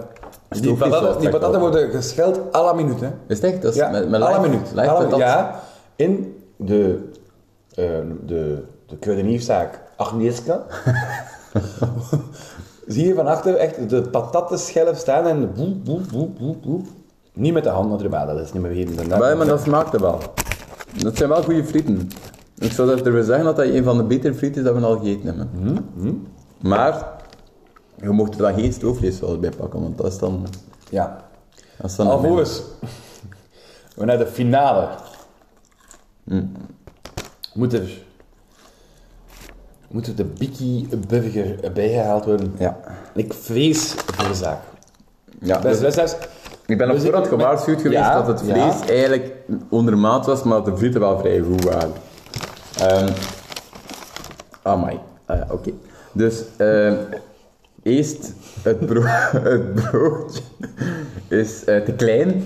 die 0.48 0.76
zoals 0.76 1.18
die 1.18 1.30
zegt 1.30 1.58
worden 1.58 1.90
gescheld 1.90 2.40
à 2.54 2.64
la 2.64 2.72
minuut, 2.72 3.00
hè. 3.00 3.08
Is 3.26 3.36
het 3.36 3.44
echt? 3.52 3.62
Dat 3.62 3.72
is 3.72 3.78
Ja, 3.78 3.90
met, 3.90 4.08
met 4.08 4.22
à 4.22 4.30
la 4.30 4.38
minuut. 4.40 4.72
ja, 5.16 5.60
in 5.96 6.36
de, 6.56 7.08
eh, 7.74 7.84
de, 8.26 8.62
de 8.86 8.96
kruidenierzaak 8.96 9.80
Agnieszka 9.96 10.62
zie 12.86 13.06
je 13.06 13.14
van 13.14 13.26
achter 13.26 13.54
echt 13.54 13.90
de 13.90 14.02
patattenschelf 14.02 14.96
staan 14.98 15.26
en 15.26 15.52
boe, 15.54 15.74
boe, 15.74 16.00
boe, 16.12 16.28
boe, 16.28 16.56
boe. 16.56 16.80
Niet 17.32 17.52
met 17.52 17.64
de 17.64 17.70
hand 17.70 17.90
natuurlijk, 17.90 18.26
dat 18.26 18.40
is 18.40 18.52
niet 18.52 18.62
meer 18.62 18.70
hier. 18.70 18.88
Maar, 19.18 19.36
maar 19.36 19.46
dat 19.46 19.60
smaakt 19.60 19.94
er 19.94 20.00
wel. 20.00 20.18
Dat 20.98 21.16
zijn 21.16 21.28
wel 21.28 21.42
goede 21.42 21.64
frieten. 21.64 22.10
Ik 22.60 22.72
zou 22.72 22.88
dat 22.88 23.04
durven 23.04 23.24
zeggen 23.24 23.44
dat 23.44 23.56
dat 23.56 23.64
een 23.66 23.84
van 23.84 23.96
de 23.96 24.04
betere 24.04 24.34
frieten 24.34 24.60
is 24.60 24.66
dat 24.68 24.76
we 24.78 24.86
al 24.86 24.98
gegeten 24.98 25.26
hebben. 25.26 25.50
Mhm, 25.94 26.12
Maar, 26.68 27.06
je 28.00 28.08
mocht 28.10 28.34
er 28.34 28.40
dan 28.40 28.54
geen 28.54 28.72
stoofvleessaus 28.72 29.38
bij 29.38 29.50
pakken, 29.50 29.80
want 29.82 29.96
dat 29.98 30.06
is 30.06 30.18
dan... 30.18 30.46
Ja. 30.90 31.24
Dat 31.76 31.90
is 31.90 31.96
dan 31.96 32.06
Alvorens 32.06 32.62
we 33.96 34.04
naar 34.04 34.18
de 34.18 34.26
finale 34.26 34.88
moeten 37.54 37.80
er 37.82 38.02
moet 39.88 40.06
er 40.06 40.14
de 40.16 40.24
Biki 40.24 40.88
Burger 41.08 41.72
bijgehaald 41.72 42.24
worden. 42.24 42.54
Ja. 42.58 42.78
Ik 43.14 43.32
vrees 43.34 43.92
voor 43.92 44.28
de 44.28 44.34
zaak. 44.34 44.58
ja 45.40 45.58
dus 45.58 45.80
ik 46.66 46.78
ben 46.78 46.90
op 46.90 46.96
we 46.96 47.00
voorhand 47.00 47.00
zitten 47.00 47.20
met- 47.20 47.28
gewaarschuwd 47.28 47.80
geweest 47.80 48.00
Ja, 48.00 48.22
dat 48.22 48.26
het 48.40 48.46
ja. 48.48 48.70
vlees 48.70 48.88
eigenlijk 48.88 49.32
ondermaat 49.68 50.26
was, 50.26 50.42
maar 50.42 50.54
dat 50.56 50.64
de 50.64 50.76
frieten 50.76 51.00
wel 51.00 51.18
vrij 51.18 51.40
goed 51.40 51.64
waren. 51.64 51.92
Ah 54.62 54.92
ja, 55.26 55.46
oké. 55.50 55.72
Dus, 56.12 56.44
ehm 56.56 56.94
eerst 57.82 58.32
het, 58.62 58.86
bro 58.86 59.02
het 59.50 59.74
broodje 59.74 60.42
is 61.28 61.64
eh, 61.64 61.80
te 61.80 61.92
klein. 61.92 62.44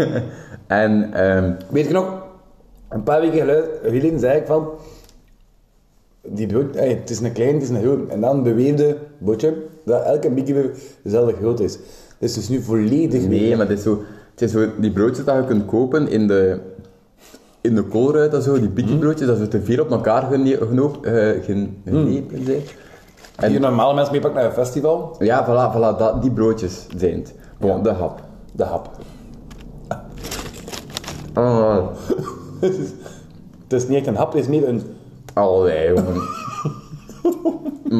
en 0.66 1.12
ehm 1.12 1.52
weet 1.70 1.86
je 1.86 1.92
nog, 1.92 2.22
een 2.88 3.02
paar 3.02 3.20
weken 3.20 3.70
geleden 3.82 4.20
zei 4.20 4.38
ik 4.38 4.46
van, 4.46 4.68
die 6.22 6.46
brood, 6.46 6.76
eh, 6.76 6.88
het 6.88 7.10
is 7.10 7.20
een 7.20 7.32
klein, 7.32 7.54
het 7.54 7.62
is 7.62 7.68
een 7.68 7.82
groot. 7.82 8.08
En 8.08 8.20
dan 8.20 8.42
beweerde 8.42 8.96
Botje 9.18 9.54
dat 9.84 10.04
elke 10.04 10.30
Burger 10.30 10.70
dezelfde 11.02 11.34
grootte 11.34 11.64
is. 11.64 11.78
Dus 12.18 12.34
het 12.34 12.42
is 12.42 12.48
nu 12.48 12.62
volledig 12.62 13.26
Nee, 13.26 13.56
maar 13.56 13.68
het 13.68 13.78
is 13.78 13.84
zo, 13.84 14.02
het 14.30 14.42
is 14.42 14.50
zo 14.50 14.66
die 14.78 14.92
broodjes 14.92 15.24
dat 15.24 15.36
je 15.36 15.44
kunt 15.44 15.66
kopen 15.66 16.08
in 16.08 16.26
de, 16.26 16.60
in 17.68 17.74
de 17.74 17.82
koolruit 17.82 18.34
en 18.34 18.42
zo, 18.42 18.58
die 18.60 18.68
pikkybroodjes, 18.68 19.26
dat 19.26 19.36
ze 19.38 19.48
te 19.48 19.60
veel 19.62 19.82
op 19.82 19.90
elkaar 19.90 20.22
gene, 20.30 20.56
genoop, 20.68 21.04
eh, 21.06 21.12
gen- 21.44 21.82
genepen 21.84 22.44
zijn. 22.44 22.60
En 23.36 23.50
die 23.50 23.60
normale 23.60 23.94
mensen 23.94 24.12
meepakken 24.12 24.40
naar 24.40 24.48
een 24.48 24.56
festival, 24.56 25.16
Ja, 25.18 25.44
voilà, 25.46 25.74
voilà 25.76 25.98
dat, 25.98 26.22
die 26.22 26.30
broodjes 26.30 26.86
zijn 26.96 27.14
het. 27.18 27.34
Bon, 27.58 27.82
de 27.82 27.90
hap. 27.90 28.20
de 28.52 28.64
hap. 28.64 28.90
Oh, 31.34 31.86
het, 32.60 32.78
is, 32.78 32.88
het 33.62 33.72
is 33.72 33.88
niet 33.88 33.96
echt 33.98 34.06
een 34.06 34.16
hap, 34.16 34.32
het 34.32 34.42
is 34.42 34.48
meer 34.48 34.68
een... 34.68 34.82
allee, 35.34 35.88
jongen. 35.88 36.22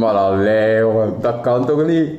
maar 0.00 0.14
allee, 0.14 0.78
jongen, 0.78 1.14
dat 1.20 1.40
kan 1.40 1.66
toch 1.66 1.86
niet? 1.86 2.10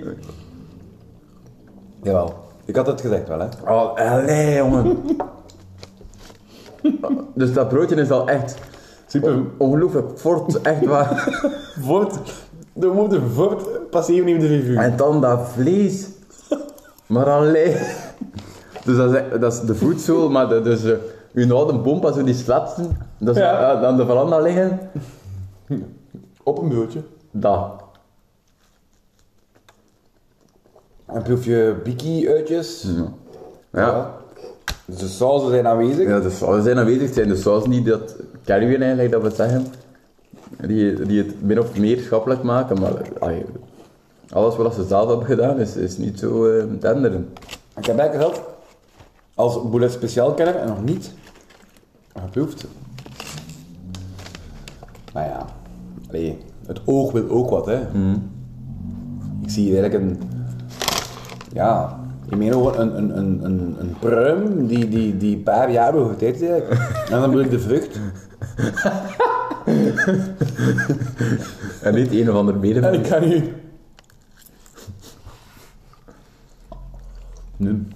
Jawel. 2.03 2.33
Ik 2.65 2.75
had 2.75 2.87
het 2.87 3.01
gezegd 3.01 3.27
wel, 3.27 3.39
hè. 3.39 3.45
Oh, 3.73 3.93
allee, 3.95 4.55
jongen. 4.55 4.97
dus 7.39 7.53
dat 7.53 7.67
broodje 7.69 7.95
is 7.95 8.11
al 8.11 8.27
echt 8.27 8.55
Super. 9.07 9.41
ongelooflijk 9.57 10.19
fort, 10.19 10.61
echt 10.61 10.85
waar. 10.85 11.39
Voort. 11.85 12.17
De 12.73 12.87
woorden 12.87 13.29
voort 13.31 13.89
passeren 13.89 14.25
niet 14.25 14.35
in 14.35 14.41
de 14.41 14.47
revue. 14.47 14.77
En 14.77 14.97
dan 14.97 15.21
dat 15.21 15.49
vlees. 15.49 16.07
Maar 17.05 17.25
alleen. 17.29 17.77
Dus 18.85 18.97
dat 18.97 19.13
is, 19.13 19.21
dat 19.39 19.53
is 19.53 19.59
de 19.61 19.75
voedsel, 19.75 20.29
maar 20.29 20.49
dat 20.49 20.65
is 20.65 20.83
uh, 20.83 20.95
uw 21.33 21.53
oude 21.53 21.79
pompa, 21.79 22.11
zo 22.11 22.23
die 22.23 22.33
slatsen. 22.33 22.97
Dat 23.17 23.35
is 23.35 23.41
Ja. 23.41 23.73
uh, 23.81 23.83
aan 23.87 23.97
de 23.97 24.05
veranda 24.05 24.39
liggen. 24.39 24.79
Op 26.43 26.57
een 26.57 26.69
broodje. 26.69 27.01
Dat. 27.31 27.71
En 31.05 31.21
proef 31.21 31.45
je 31.45 31.75
biki-uitjes. 31.83 32.87
Ja. 33.71 34.11
Dus 34.89 34.97
de 34.97 35.07
sauzen 35.07 35.49
zijn 35.49 35.67
aanwezig. 35.67 36.07
ja 36.07 36.19
de 36.19 36.29
sauzen 36.29 36.63
zijn 36.63 36.77
aanwezig. 36.77 37.01
Het 37.01 37.13
zijn 37.13 37.27
de 37.27 37.35
sauzen 37.35 37.69
die 37.69 37.83
dat 37.83 38.15
carryen 38.45 38.81
eigenlijk, 38.81 39.11
dat 39.11 39.21
we 39.21 39.29
zeggen. 39.29 39.65
Die, 40.67 41.05
die 41.05 41.23
het 41.23 41.41
min 41.41 41.59
of 41.59 41.77
meer 41.77 41.99
schappelijk 41.99 42.43
maken, 42.43 42.79
maar 42.79 42.93
alles 44.29 44.55
wat 44.55 44.73
ze 44.73 44.85
zelf 44.87 45.09
hebben 45.09 45.25
gedaan 45.25 45.59
is, 45.59 45.75
is 45.75 45.97
niet 45.97 46.19
zo 46.19 46.45
uh, 46.45 46.63
tender. 46.79 47.13
Ik 47.77 47.85
heb 47.85 47.97
eigenlijk 47.97 48.33
zelf 48.33 48.47
als 49.35 49.69
boulet 49.69 49.91
speciaal 49.91 50.33
kenner 50.33 50.55
en 50.55 50.67
nog 50.67 50.83
niet 50.83 51.11
geproefd. 52.15 52.65
Maar 55.13 55.25
ja, 55.25 55.45
allee, 56.09 56.37
het 56.67 56.79
oog 56.85 57.11
wil 57.11 57.29
ook 57.29 57.49
wat, 57.49 57.65
hè. 57.65 57.79
Ik 59.41 59.49
zie 59.49 59.63
hier 59.63 59.81
eigenlijk 59.81 60.03
een, 60.03 60.29
ja, 61.53 61.98
in 62.29 62.37
mijn 62.37 62.53
ogen 62.55 62.81
een, 62.81 62.97
een, 62.97 63.17
een, 63.17 63.43
een, 63.45 63.75
een 63.79 63.95
pruim 63.99 64.67
die, 64.67 64.87
die, 64.89 65.17
die 65.17 65.35
een 65.35 65.43
paar 65.43 65.71
jaar 65.71 65.93
over 65.95 66.15
tijd 66.15 66.41
is 66.41 66.49
eigenlijk. 66.49 66.81
En 67.09 67.19
dan 67.21 67.29
bedoel 67.29 67.45
ik 67.45 67.51
de 67.51 67.59
vrucht. 67.59 67.99
En 71.81 71.93
niet 71.95 72.11
een 72.11 72.29
of 72.29 72.35
ander 72.35 72.53
En 72.53 72.59
mede. 72.59 72.79
ik 72.91 73.03
kan 73.03 73.27
nu... 73.29 73.53
Nu. 77.57 77.87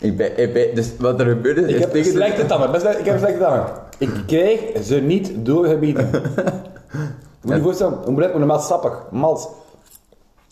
Ik 0.00 0.16
ben, 0.16 0.38
ik 0.38 0.52
ben, 0.52 0.74
dus 0.74 0.96
wat 0.96 1.20
er 1.20 1.26
gebeurde 1.26 1.60
is 1.60 1.72
Ik 1.74 1.78
heb 1.80 1.90
tegen 1.90 2.12
slechte 2.12 2.46
tanden. 2.46 2.70
best- 2.72 2.84
Ik 2.98 3.04
heb 3.04 3.18
slechte 3.18 3.38
tanden. 3.38 3.66
Ik 3.98 4.10
krijg 4.26 4.84
ze 4.84 4.94
niet 4.96 5.32
doorgebieden. 5.46 6.10
Moet 7.42 7.52
je 7.52 7.54
je 7.54 7.60
voorstellen, 7.62 7.92
een 7.98 8.04
boulet 8.14 8.30
moet 8.30 8.38
normaal 8.38 8.60
sappig, 8.60 9.02
mals. 9.10 9.44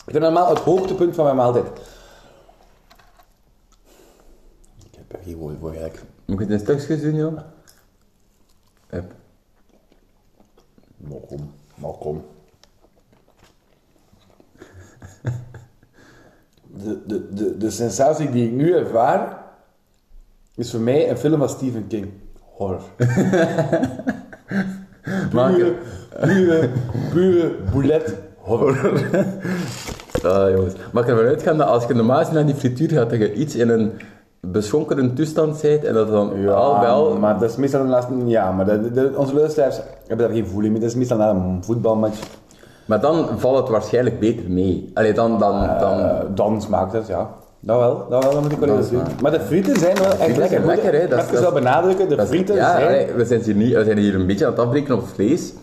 Ik 0.05 0.11
vind 0.13 0.23
normaal 0.23 0.49
het 0.49 0.57
hoogtepunt 0.59 1.15
van 1.15 1.23
mijn 1.23 1.35
maaltijd. 1.35 1.65
Ik 4.77 4.95
heb 4.97 5.13
er 5.19 5.19
geen 5.23 5.35
woord 5.35 5.55
voor 5.59 5.71
eigenlijk. 5.71 6.03
Moet 6.37 6.45
ik 6.45 6.51
het 6.51 6.69
in 6.69 6.77
stukjes 6.77 7.01
doen, 7.01 7.15
joh? 7.15 7.37
Hup. 8.87 9.11
Kom, 11.27 11.51
kom. 11.99 12.25
De, 16.61 17.01
de, 17.07 17.33
de, 17.33 17.57
de 17.57 17.69
sensatie 17.69 18.29
die 18.29 18.45
ik 18.45 18.51
nu 18.51 18.73
ervaar, 18.73 19.43
is 20.55 20.71
voor 20.71 20.79
mij 20.79 21.09
een 21.09 21.17
film 21.17 21.39
van 21.39 21.49
Stephen 21.49 21.87
King. 21.87 22.11
Horror. 22.39 22.81
Pure, 25.29 25.75
pure, 26.21 26.69
pure 27.11 27.55
boulet 27.71 28.15
horror. 28.37 28.99
Ah, 30.23 30.51
jongens. 30.51 30.73
Maar 30.91 31.03
ik 31.03 31.09
ervan 31.09 31.25
uitgaan 31.25 31.57
dat 31.57 31.67
als 31.67 31.85
je 31.87 31.93
normaal 31.93 32.31
naar 32.31 32.45
die 32.45 32.55
frituur 32.55 32.89
gaat, 32.89 33.09
dat 33.09 33.19
je 33.19 33.33
iets 33.33 33.55
in 33.55 33.69
een 33.69 33.91
beschonkerde 34.39 35.13
toestand 35.13 35.61
bent 35.61 35.83
en 35.83 35.93
dat 35.93 36.07
dan 36.07 36.47
al 36.49 36.79
bij 36.79 36.89
al... 36.89 37.17
maar 37.17 37.39
dat 37.39 37.49
is 37.49 37.55
meestal 37.55 37.81
de 37.83 37.87
laatste... 37.89 38.13
Ja, 38.25 38.51
maar 38.51 38.65
de- 38.65 39.11
onze 39.15 39.35
luisteraars 39.35 39.79
hebben 40.07 40.25
daar 40.27 40.35
geen 40.35 40.47
voeling 40.47 40.71
mee. 40.71 40.81
Dat 40.81 40.89
is 40.91 40.95
meestal 40.95 41.17
na 41.17 41.29
een 41.29 41.57
voetbalmatch. 41.63 42.19
Maar 42.85 43.01
dan 43.01 43.27
valt 43.37 43.57
het 43.57 43.69
waarschijnlijk 43.69 44.19
beter 44.19 44.49
mee. 44.51 44.91
Allee, 44.93 45.13
dan... 45.13 45.39
dan, 45.39 45.59
dan... 45.79 45.99
Eh, 45.99 46.15
dan 46.35 46.61
smaakt 46.61 46.93
het, 46.93 47.07
ja. 47.07 47.29
Dat 47.59 47.79
wel, 47.79 48.05
dat 48.09 48.23
wel, 48.23 48.33
dat 48.33 48.41
moet 48.41 48.51
ik 48.51 48.57
wel 48.59 48.75
Dat 48.75 48.85
even 48.85 48.97
waar. 48.97 49.07
Maar 49.21 49.31
de 49.31 49.39
frieten 49.39 49.79
zijn 49.79 49.95
wel 49.95 50.05
echt 50.11 50.19
lekker. 50.37 50.47
zijn 50.47 50.65
lekker, 50.65 50.93
hè. 50.93 50.99
Dat 51.07 51.09
Dat 51.09 51.25
is- 51.25 51.31
dat 51.31 51.41
wel 51.41 51.51
benadrukken, 51.51 52.09
de 52.09 52.15
dat 52.15 52.27
frieten 52.27 52.55
ja, 52.55 52.71
zijn... 52.71 52.87
allee, 52.87 53.07
we, 53.15 53.25
zijn 53.25 53.41
hier 53.41 53.55
niet, 53.55 53.73
we 53.73 53.83
zijn 53.83 53.97
hier 53.97 54.15
een 54.15 54.25
beetje 54.27 54.45
aan 54.45 54.51
het 54.51 54.59
afbreken 54.61 54.95
op 54.95 55.01
het 55.01 55.09
vlees, 55.13 55.53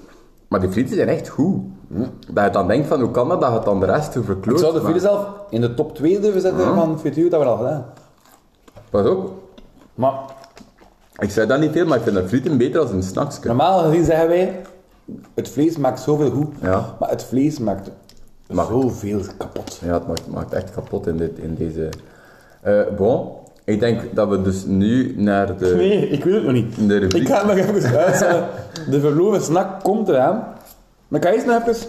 maar 0.48 0.60
die 0.60 0.70
frieten 0.70 0.94
zijn 0.96 1.08
echt 1.08 1.28
goed. 1.28 1.56
Dat 2.32 2.44
je 2.44 2.50
dan 2.50 2.68
denkt 2.68 2.86
van, 2.88 3.00
hoe 3.00 3.10
kan 3.10 3.28
dat, 3.28 3.40
dat 3.40 3.48
je 3.50 3.56
het 3.56 3.64
dan 3.64 3.80
de 3.80 3.86
rest 3.86 4.12
te 4.12 4.18
Ik 4.18 4.24
verkloot. 4.24 4.60
zou 4.60 4.72
de 4.72 4.80
frieten 4.80 5.00
zelf 5.02 5.26
in 5.50 5.60
de 5.60 5.74
top 5.74 5.94
2 5.94 6.20
durven 6.20 6.40
zetten 6.40 6.74
van 6.74 6.98
frituur, 6.98 7.30
dat 7.30 7.40
we 7.40 7.46
al 7.46 7.56
gedaan. 7.56 7.84
Pas 8.94 9.06
op, 9.06 9.30
Maar 9.94 10.12
ik 11.18 11.30
zei 11.30 11.46
dat 11.46 11.60
niet 11.60 11.72
veel, 11.72 11.86
maar 11.86 11.96
ik 11.96 12.02
vind 12.02 12.16
de 12.16 12.28
frieten 12.28 12.58
beter 12.58 12.80
als 12.80 12.90
een 12.90 13.02
snacksje. 13.02 13.46
normaal 13.46 13.82
gezien 13.82 14.04
zeggen 14.04 14.28
wij, 14.28 14.60
het 15.34 15.48
vlees 15.48 15.76
maakt 15.76 16.00
zoveel 16.00 16.30
goed, 16.30 16.48
Ja. 16.62 16.94
maar 17.00 17.08
het 17.10 17.24
vlees 17.24 17.58
maakt 17.58 17.90
Maakt- 18.50 18.68
zoveel 18.68 19.20
kapot. 19.38 19.80
Ja, 19.84 19.92
het 19.92 20.06
maakt, 20.06 20.26
maakt 20.28 20.52
echt 20.52 20.70
kapot 20.70 21.06
in, 21.06 21.16
dit, 21.16 21.38
in 21.38 21.54
deze... 21.54 21.88
Eh 22.60 22.80
bon, 22.96 23.28
ik 23.64 23.80
denk 23.80 24.14
dat 24.14 24.28
we 24.28 24.42
dus 24.42 24.64
nu 24.64 25.14
naar 25.16 25.56
de... 25.58 25.74
Nee, 25.76 26.08
ik 26.08 26.24
weet 26.24 26.34
het 26.34 26.42
nog 26.42 26.52
niet. 26.52 26.88
De. 26.88 27.00
Ik 27.18 27.28
ga 27.28 27.46
nog 27.46 27.56
even 27.56 27.96
uitstellen. 27.98 28.48
De 28.90 29.00
verloren 29.00 29.42
snack 29.42 29.82
komt 29.82 30.08
eraan. 30.08 30.44
Maar 31.08 31.20
kan 31.20 31.30
je 31.32 31.36
eens 31.36 31.46
nog 31.46 31.66
even... 31.68 31.88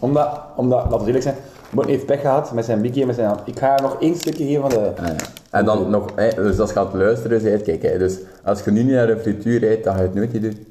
Omdat, 0.00 0.40
omdat 0.56 0.82
laten 0.82 0.98
we 0.98 1.04
eerlijk 1.06 1.22
zijn, 1.22 1.36
Morten 1.70 1.92
heeft 1.92 2.06
pech 2.06 2.20
gehad 2.20 2.52
met 2.52 2.64
zijn 2.64 2.80
bikkie 2.80 3.00
en 3.00 3.06
met 3.06 3.16
zijn 3.16 3.28
hand. 3.28 3.40
Ik 3.44 3.58
ga 3.58 3.80
nog 3.82 3.96
één 4.00 4.14
stukje 4.16 4.44
geven 4.46 4.60
van 4.60 4.70
de... 4.70 4.92
Ah, 5.00 5.06
ja. 5.06 5.14
En 5.56 5.64
dan 5.64 5.90
nog, 5.90 6.04
hè, 6.14 6.34
dus 6.34 6.58
als 6.58 6.72
je 6.72 6.78
het 6.78 6.94
luisteren 6.94 7.42
bent, 7.42 7.62
kijk, 7.62 7.82
hè, 7.82 7.98
dus 7.98 8.18
als 8.44 8.62
je 8.62 8.70
nu 8.70 8.82
niet 8.82 8.94
naar 8.94 9.06
de 9.06 9.18
frituur 9.18 9.60
rijdt, 9.60 9.84
dan 9.84 9.94
ga 9.94 10.00
je 10.00 10.06
het 10.06 10.14
nooit 10.14 10.32
niet 10.32 10.42
doen. 10.42 10.66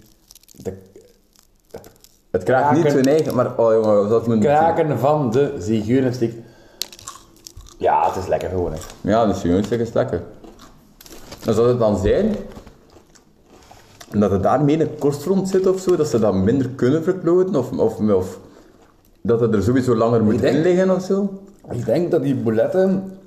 de 0.51 0.73
Het 2.31 2.43
kraakt 2.43 2.77
niet 2.77 2.91
zijn 2.91 3.05
eigen, 3.05 3.35
maar 3.35 3.57
oh 3.57 3.73
jongen, 3.73 4.09
dat 4.09 4.27
moet 4.27 4.39
kraken 4.39 4.99
van 4.99 5.31
de 5.31 5.53
zigeunerstik. 5.57 6.33
Ja, 7.77 8.07
het 8.07 8.15
is 8.15 8.27
lekker 8.27 8.49
gewoon. 8.49 8.71
Hè. 8.71 8.79
Ja, 9.01 9.25
is 9.25 9.41
gewoon 9.41 9.63
is 9.69 9.93
lekker. 9.93 10.21
Dan 11.43 11.53
zou 11.53 11.67
het 11.67 11.79
dan 11.79 11.97
zijn 11.97 12.35
dat 14.11 14.31
er 14.31 14.41
daarmee 14.41 14.81
een 14.81 14.97
korstrond 14.99 15.49
zit 15.49 15.67
of 15.67 15.79
zo, 15.79 15.95
dat 15.95 16.07
ze 16.07 16.19
dat 16.19 16.33
minder 16.33 16.69
kunnen 16.69 17.03
verkloten, 17.03 17.55
of, 17.55 17.71
of, 17.71 17.99
of 17.99 18.39
dat 19.21 19.39
het 19.39 19.53
er 19.53 19.63
sowieso 19.63 19.95
langer 19.95 20.23
moet 20.23 20.43
in 20.43 20.61
liggen 20.61 20.95
of 20.95 21.03
zo. 21.03 21.41
Ik 21.71 21.85
denk 21.85 22.11
dat 22.11 22.23
die 22.23 22.35
bouletten... 22.35 23.17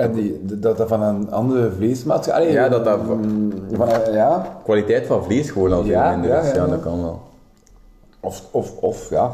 En 0.00 0.12
die, 0.12 0.40
dat 0.42 0.76
dat 0.76 0.88
van 0.88 1.02
een 1.02 1.30
andere 1.32 1.70
vleesmaatschappij... 1.76 2.52
Ja, 2.52 2.68
dat 2.68 2.84
dat- 2.84 3.06
mm, 3.06 3.52
Van, 3.72 3.88
eh, 3.88 4.14
ja, 4.14 4.58
Kwaliteit 4.64 5.06
van 5.06 5.24
vlees 5.24 5.50
gewoon 5.50 5.72
al 5.72 5.82
veel 5.82 5.90
Ja, 5.90 6.10
minder 6.10 6.30
ja, 6.30 6.40
is, 6.40 6.54
ja, 6.54 6.66
dat 6.66 6.80
kan 6.80 7.02
wel. 7.02 7.20
Of, 8.20 8.42
of, 8.50 8.72
of, 8.80 9.10
ja. 9.10 9.30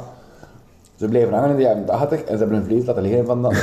Ze 0.95 1.09
blijven 1.09 1.33
hangen 1.35 1.51
in 1.51 1.57
de 1.57 1.63
jaren 1.63 1.85
80 1.85 2.21
en 2.21 2.33
ze 2.33 2.39
hebben 2.39 2.57
hun 2.57 2.67
vlees 2.67 2.87
laten 2.87 3.03
liggen 3.03 3.27
van 3.27 3.43
dat. 3.43 3.53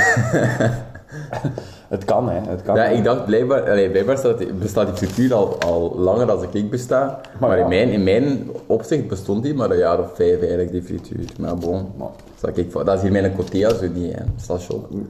het 1.95 2.05
kan, 2.05 2.29
hè. 2.29 2.39
Het 2.49 2.61
kan. 2.61 2.75
Ja, 2.75 2.83
ik 2.85 3.03
dacht 3.03 3.25
blijkbaar, 3.25 3.61
allee, 3.69 3.89
blijkbaar 3.89 4.17
staat, 4.17 4.59
bestaat 4.59 4.87
die 4.87 4.95
frituur 4.95 5.33
al, 5.33 5.57
al 5.59 5.95
langer 5.97 6.27
dan 6.27 6.45
ik 6.51 6.69
besta. 6.69 7.19
Maar, 7.39 7.57
ja. 7.57 7.63
in, 7.63 7.69
mijn, 7.69 7.89
in 7.89 8.03
mijn 8.03 8.49
opzicht 8.65 9.07
bestond 9.07 9.43
die 9.43 9.53
maar 9.53 9.69
een 9.71 9.77
jaar 9.77 9.99
of 9.99 10.15
vijf 10.15 10.39
eigenlijk, 10.39 10.71
die 10.71 10.83
frituur. 10.83 11.25
Maar 11.39 11.55
bon, 11.57 11.87
Maar- 11.97 12.07
dat, 12.39 12.57
ik, 12.57 12.73
dat 12.73 12.95
is 12.95 13.01
hier 13.01 13.11
mijn 13.11 13.35
cotea 13.35 13.73
zo 13.73 13.87
niet, 13.93 14.13
hè. 14.15 14.21
station. 14.35 15.09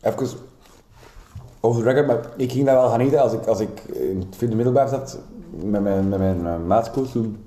Even 0.00 0.26
over 1.60 1.82
record, 1.82 2.06
maar 2.06 2.18
ik 2.36 2.52
ging 2.52 2.66
daar 2.66 2.74
wel 2.74 2.88
gaan 2.88 3.00
eten 3.00 3.20
als 3.22 3.32
ik, 3.32 3.46
als 3.46 3.60
ik 3.60 3.80
in 3.92 4.24
het 4.26 4.36
vierde 4.36 4.54
middelbaar 4.56 4.88
zat 4.88 5.18
met 5.50 5.82
mijn, 5.82 6.08
met 6.08 6.18
mijn 6.18 6.40
uh, 6.40 6.52
maatskoos 6.66 7.10
toen. 7.10 7.44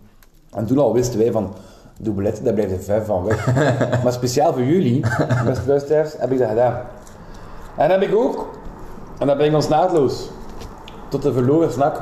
En 0.52 0.66
toen 0.66 0.78
al 0.78 0.94
wisten 0.94 1.20
wij 1.20 1.32
van, 1.32 1.54
doublette, 2.00 2.44
daar 2.44 2.54
blijft 2.54 2.72
er 2.72 2.80
vijf 2.80 3.06
van 3.06 3.24
weg. 3.24 3.54
maar 4.04 4.14
speciaal 4.14 4.54
voor 4.54 4.64
jullie, 4.64 5.00
beste 5.46 5.68
luisteraars, 5.68 6.14
heb 6.18 6.32
ik 6.32 6.40
dat 6.40 6.50
gedaan. 6.50 6.82
En 7.78 7.90
heb 7.90 8.02
ik 8.02 8.16
ook, 8.16 8.48
en 9.20 9.28
dat 9.28 9.38
brengt 9.38 9.56
ons 9.56 9.68
naadloos, 9.68 10.30
tot 11.10 11.22
de 11.22 11.34
verloren 11.34 11.72
snak, 11.72 12.02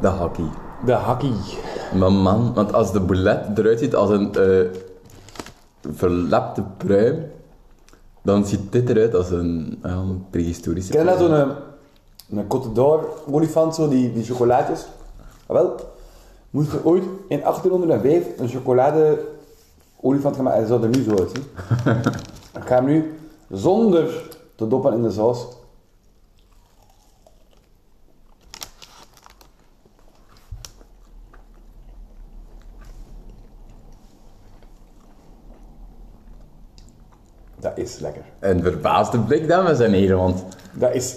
De 0.00 0.08
hakkie. 0.08 0.50
de 0.84 0.92
hakkie. 0.92 1.34
Maar 1.98 2.12
man, 2.12 2.54
want 2.54 2.72
als 2.72 2.92
de 2.92 3.00
boulet 3.00 3.58
eruit 3.58 3.78
ziet 3.78 3.94
als 3.94 4.10
een 4.10 4.34
eh 4.34 4.88
verlapte 5.96 6.62
pruim, 6.76 7.30
dan 8.22 8.46
ziet 8.46 8.72
dit 8.72 8.88
eruit 8.88 9.14
als 9.14 9.30
een, 9.30 9.78
een 9.82 10.24
prehistorische 10.30 10.92
Ken 10.92 11.00
je 11.00 11.06
dat 11.06 11.18
zo'n 11.18 11.32
een, 11.32 11.50
een 12.30 12.44
Côte 12.44 12.72
d'Or 12.72 13.08
olifant, 13.30 13.74
zo, 13.74 13.88
die, 13.88 14.12
die 14.12 14.24
chocolaatjes? 14.24 14.86
Ah, 15.46 15.56
wel, 15.56 15.74
moest 16.50 16.72
er 16.72 16.84
ooit 16.84 17.04
in 17.28 17.40
1805 17.40 18.26
een 18.38 18.48
chocolade 18.48 19.18
olifant 20.00 20.34
gaan 20.34 20.44
maken, 20.44 20.62
en 20.62 20.68
dat 20.68 20.80
zou 20.80 20.92
er 20.92 20.98
nu 20.98 21.04
zo 21.04 21.18
uitzien. 21.18 21.44
Ik 22.60 22.66
ga 22.66 22.74
hem 22.74 22.84
nu 22.84 23.14
zonder 23.50 24.22
te 24.54 24.68
doppen 24.68 24.92
in 24.92 25.02
de 25.02 25.10
saus. 25.10 25.46
Is 37.94 37.98
lekker. 38.00 38.22
Een 38.40 38.62
verbaasde 38.62 39.18
blik 39.20 39.48
dan 39.48 39.64
met 39.64 39.76
zijn 39.76 39.92
heren, 39.92 40.16
want 40.16 40.44
Dat 40.72 40.94
is, 40.94 41.16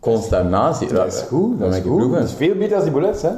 consternatie. 0.00 0.92
dat 0.92 1.06
is 1.12 1.20
goed. 1.20 1.58
Dat 1.58 1.74
is, 1.74 1.80
goed. 1.80 1.84
proeven. 1.96 2.10
Dat 2.20 2.28
is 2.28 2.34
veel 2.34 2.54
beter 2.54 2.70
dan 2.76 2.82
die 2.82 2.90
boulettes, 2.92 3.22
hè? 3.22 3.30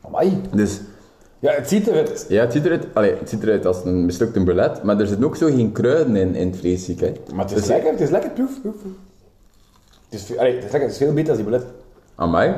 Amai. 0.00 0.40
Dus 0.54 0.80
Ja, 1.38 1.52
het 1.52 1.68
ziet 1.68 1.86
eruit. 1.86 2.26
ja, 2.28 2.40
het 2.40 2.52
ziet, 2.52 2.64
eruit, 2.64 2.86
allee, 2.94 3.14
het 3.18 3.28
ziet 3.28 3.42
eruit 3.42 3.66
als 3.66 3.84
een 3.84 4.04
mislukte 4.04 4.44
boulet, 4.44 4.82
maar 4.82 5.00
er 5.00 5.06
zitten 5.06 5.26
ook 5.26 5.36
zo 5.36 5.46
geen 5.46 5.72
kruiden 5.72 6.16
in, 6.16 6.34
in 6.34 6.48
het 6.48 6.56
vlees, 6.58 6.84
zie 6.84 6.94
ik, 6.94 7.00
hè. 7.00 7.12
Maar 7.34 7.44
het 7.44 7.50
is 7.54 7.58
Dus- 7.60 7.66
lekker, 7.68 7.90
het 7.90 8.00
is 8.00 8.10
lekker, 8.10 8.30
proef, 8.30 8.60
proef. 8.60 8.74
Het 10.08 10.18
is, 10.20 10.22
veel- 10.24 10.38
allee, 10.38 10.54
het 10.54 10.64
is 10.64 10.70
lekker, 10.70 10.88
het 10.88 10.98
is 11.00 11.04
veel 11.04 11.12
beter 11.14 11.26
dan 11.36 11.36
die 11.36 11.44
boulet. 11.44 11.66
Amai, 12.14 12.48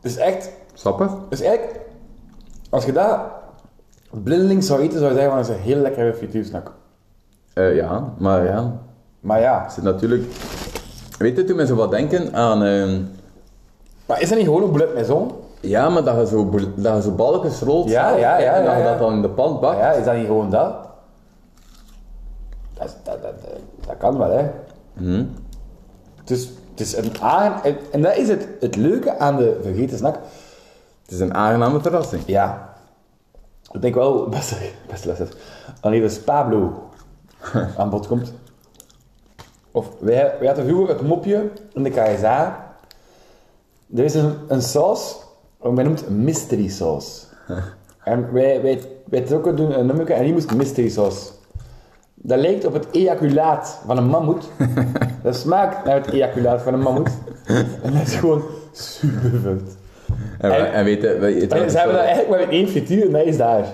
Het 0.00 0.12
is 0.12 0.16
echt, 0.16 0.50
sappig. 0.74 1.10
het 1.10 1.40
is 1.40 1.40
eigenlijk, 1.40 1.80
als 2.70 2.84
je 2.84 2.92
dat 2.92 3.18
blindelings 4.22 4.66
zou 4.66 4.80
eten, 4.80 4.98
zou 4.98 5.10
je 5.12 5.18
zeggen 5.18 5.30
van, 5.30 5.38
het 5.40 5.48
is 5.48 5.54
een 5.56 5.62
heel 5.62 5.76
lekkere 5.82 6.14
frituursnak. 6.14 6.72
Eh, 7.54 7.76
ja, 7.76 8.12
maar 8.18 8.44
ja, 8.44 8.72
Maar 9.20 9.40
ja, 9.40 9.62
het 9.62 9.72
zit 9.72 9.84
natuurlijk... 9.84 10.32
Weet 11.18 11.36
je, 11.36 11.44
toen 11.44 11.66
zo 11.66 11.74
wat 11.74 11.90
denken 11.90 12.34
aan... 12.34 12.62
ehm, 12.62 13.02
maar 14.06 14.20
is 14.20 14.28
dat 14.28 14.38
niet 14.38 14.46
gewoon 14.46 14.62
een 14.62 14.70
boulet 14.70 14.94
met 14.94 15.06
zon? 15.06 15.32
ja, 15.60 15.88
maar 15.88 16.04
dat 16.04 16.16
je 16.16 16.26
zo, 16.26 16.50
dat 16.76 16.94
je 16.96 17.02
zo 17.02 17.10
balkjes 17.10 17.60
rolt 17.60 17.88
Ja, 17.88 18.08
ja, 18.16 18.38
ja, 18.38 18.52
en 18.52 18.64
dat 18.64 18.72
ja, 18.72 18.78
je 18.78 18.84
dat 18.84 18.98
dan 18.98 19.12
in 19.12 19.22
de 19.22 19.28
pan 19.28 19.60
bakt. 19.60 19.78
Ja, 19.78 19.90
is 19.92 20.04
dat 20.04 20.14
niet 20.14 20.26
gewoon 20.26 20.50
dat? 20.50 20.74
Dat, 22.74 22.86
is- 22.86 22.94
dat, 23.02 23.22
dat, 23.22 23.34
dat, 23.86 23.96
kan 23.96 24.18
wel, 24.18 24.30
hè. 24.30 24.50
Mhm. 24.92 25.24
Het 26.20 26.30
is, 26.30 26.48
het 26.70 26.80
is 26.80 26.96
een 26.96 27.20
aan, 27.20 27.60
en, 27.92 28.02
dat 28.02 28.16
is 28.16 28.28
het, 28.28 28.48
het 28.60 28.76
leuke 28.76 29.18
aan 29.18 29.36
de 29.36 29.58
vergeten 29.62 29.98
snack. 29.98 30.14
Het 31.02 31.10
is 31.12 31.20
een 31.20 31.34
aangename 31.34 31.80
verrassing. 31.80 32.22
Ja. 32.26 32.72
Ik 33.72 33.82
denk 33.82 33.94
wel, 33.94 34.28
beste, 34.28 34.54
beste 34.88 35.08
lessen, 35.08 35.28
wanneer 35.80 36.00
dus 36.00 36.20
Pablo 36.20 36.88
aan 37.78 37.90
bod 37.90 38.06
komt. 38.06 38.32
Of 39.70 39.86
wij, 39.98 40.34
wij 40.38 40.46
hadden 40.46 40.66
vroeger 40.66 40.88
het 40.94 41.06
mopje 41.06 41.50
in 41.72 41.82
de 41.82 41.90
KSA. 41.90 42.66
Er 43.96 44.04
is 44.04 44.14
een, 44.14 44.34
een 44.48 44.62
saus, 44.62 45.16
wat 45.58 45.72
men 45.72 45.84
noemt 45.84 46.08
mystery 46.10 46.68
saus. 46.68 47.26
en 48.04 48.32
wij, 48.32 48.62
wij, 48.62 48.80
wij 49.04 49.20
trokken 49.20 49.54
toen 49.56 49.78
een 49.78 49.86
nummer 49.86 50.10
en 50.10 50.24
die 50.24 50.32
moest 50.32 50.54
mystery 50.54 50.88
saus. 50.88 51.32
Dat 52.14 52.38
lijkt 52.38 52.64
op 52.64 52.72
het 52.72 52.86
ejaculaat 52.90 53.80
van 53.86 53.96
een 53.96 54.06
mammoet. 54.06 54.44
dat 55.22 55.36
smaakt 55.36 55.84
naar 55.84 55.94
het 55.94 56.06
ejaculaat 56.06 56.62
van 56.62 56.74
een 56.74 56.80
mammoet. 56.80 57.10
en 57.82 57.92
dat 57.92 58.06
is 58.06 58.14
gewoon 58.14 58.42
super 58.72 59.40
vet. 59.42 59.76
En, 60.38 60.50
En- 60.52 60.72
en 60.72 60.84
weet 60.84 61.02
je, 61.02 61.18
weet 61.18 61.40
je 61.40 61.70
ze 61.70 61.78
hebben 61.78 61.96
dat 61.96 62.04
eigenlijk 62.04 62.28
maar 62.28 62.50
één 62.50 62.68
frituur 62.68 63.06
en 63.06 63.12
dat 63.12 63.24
is 63.24 63.36
daar. 63.36 63.64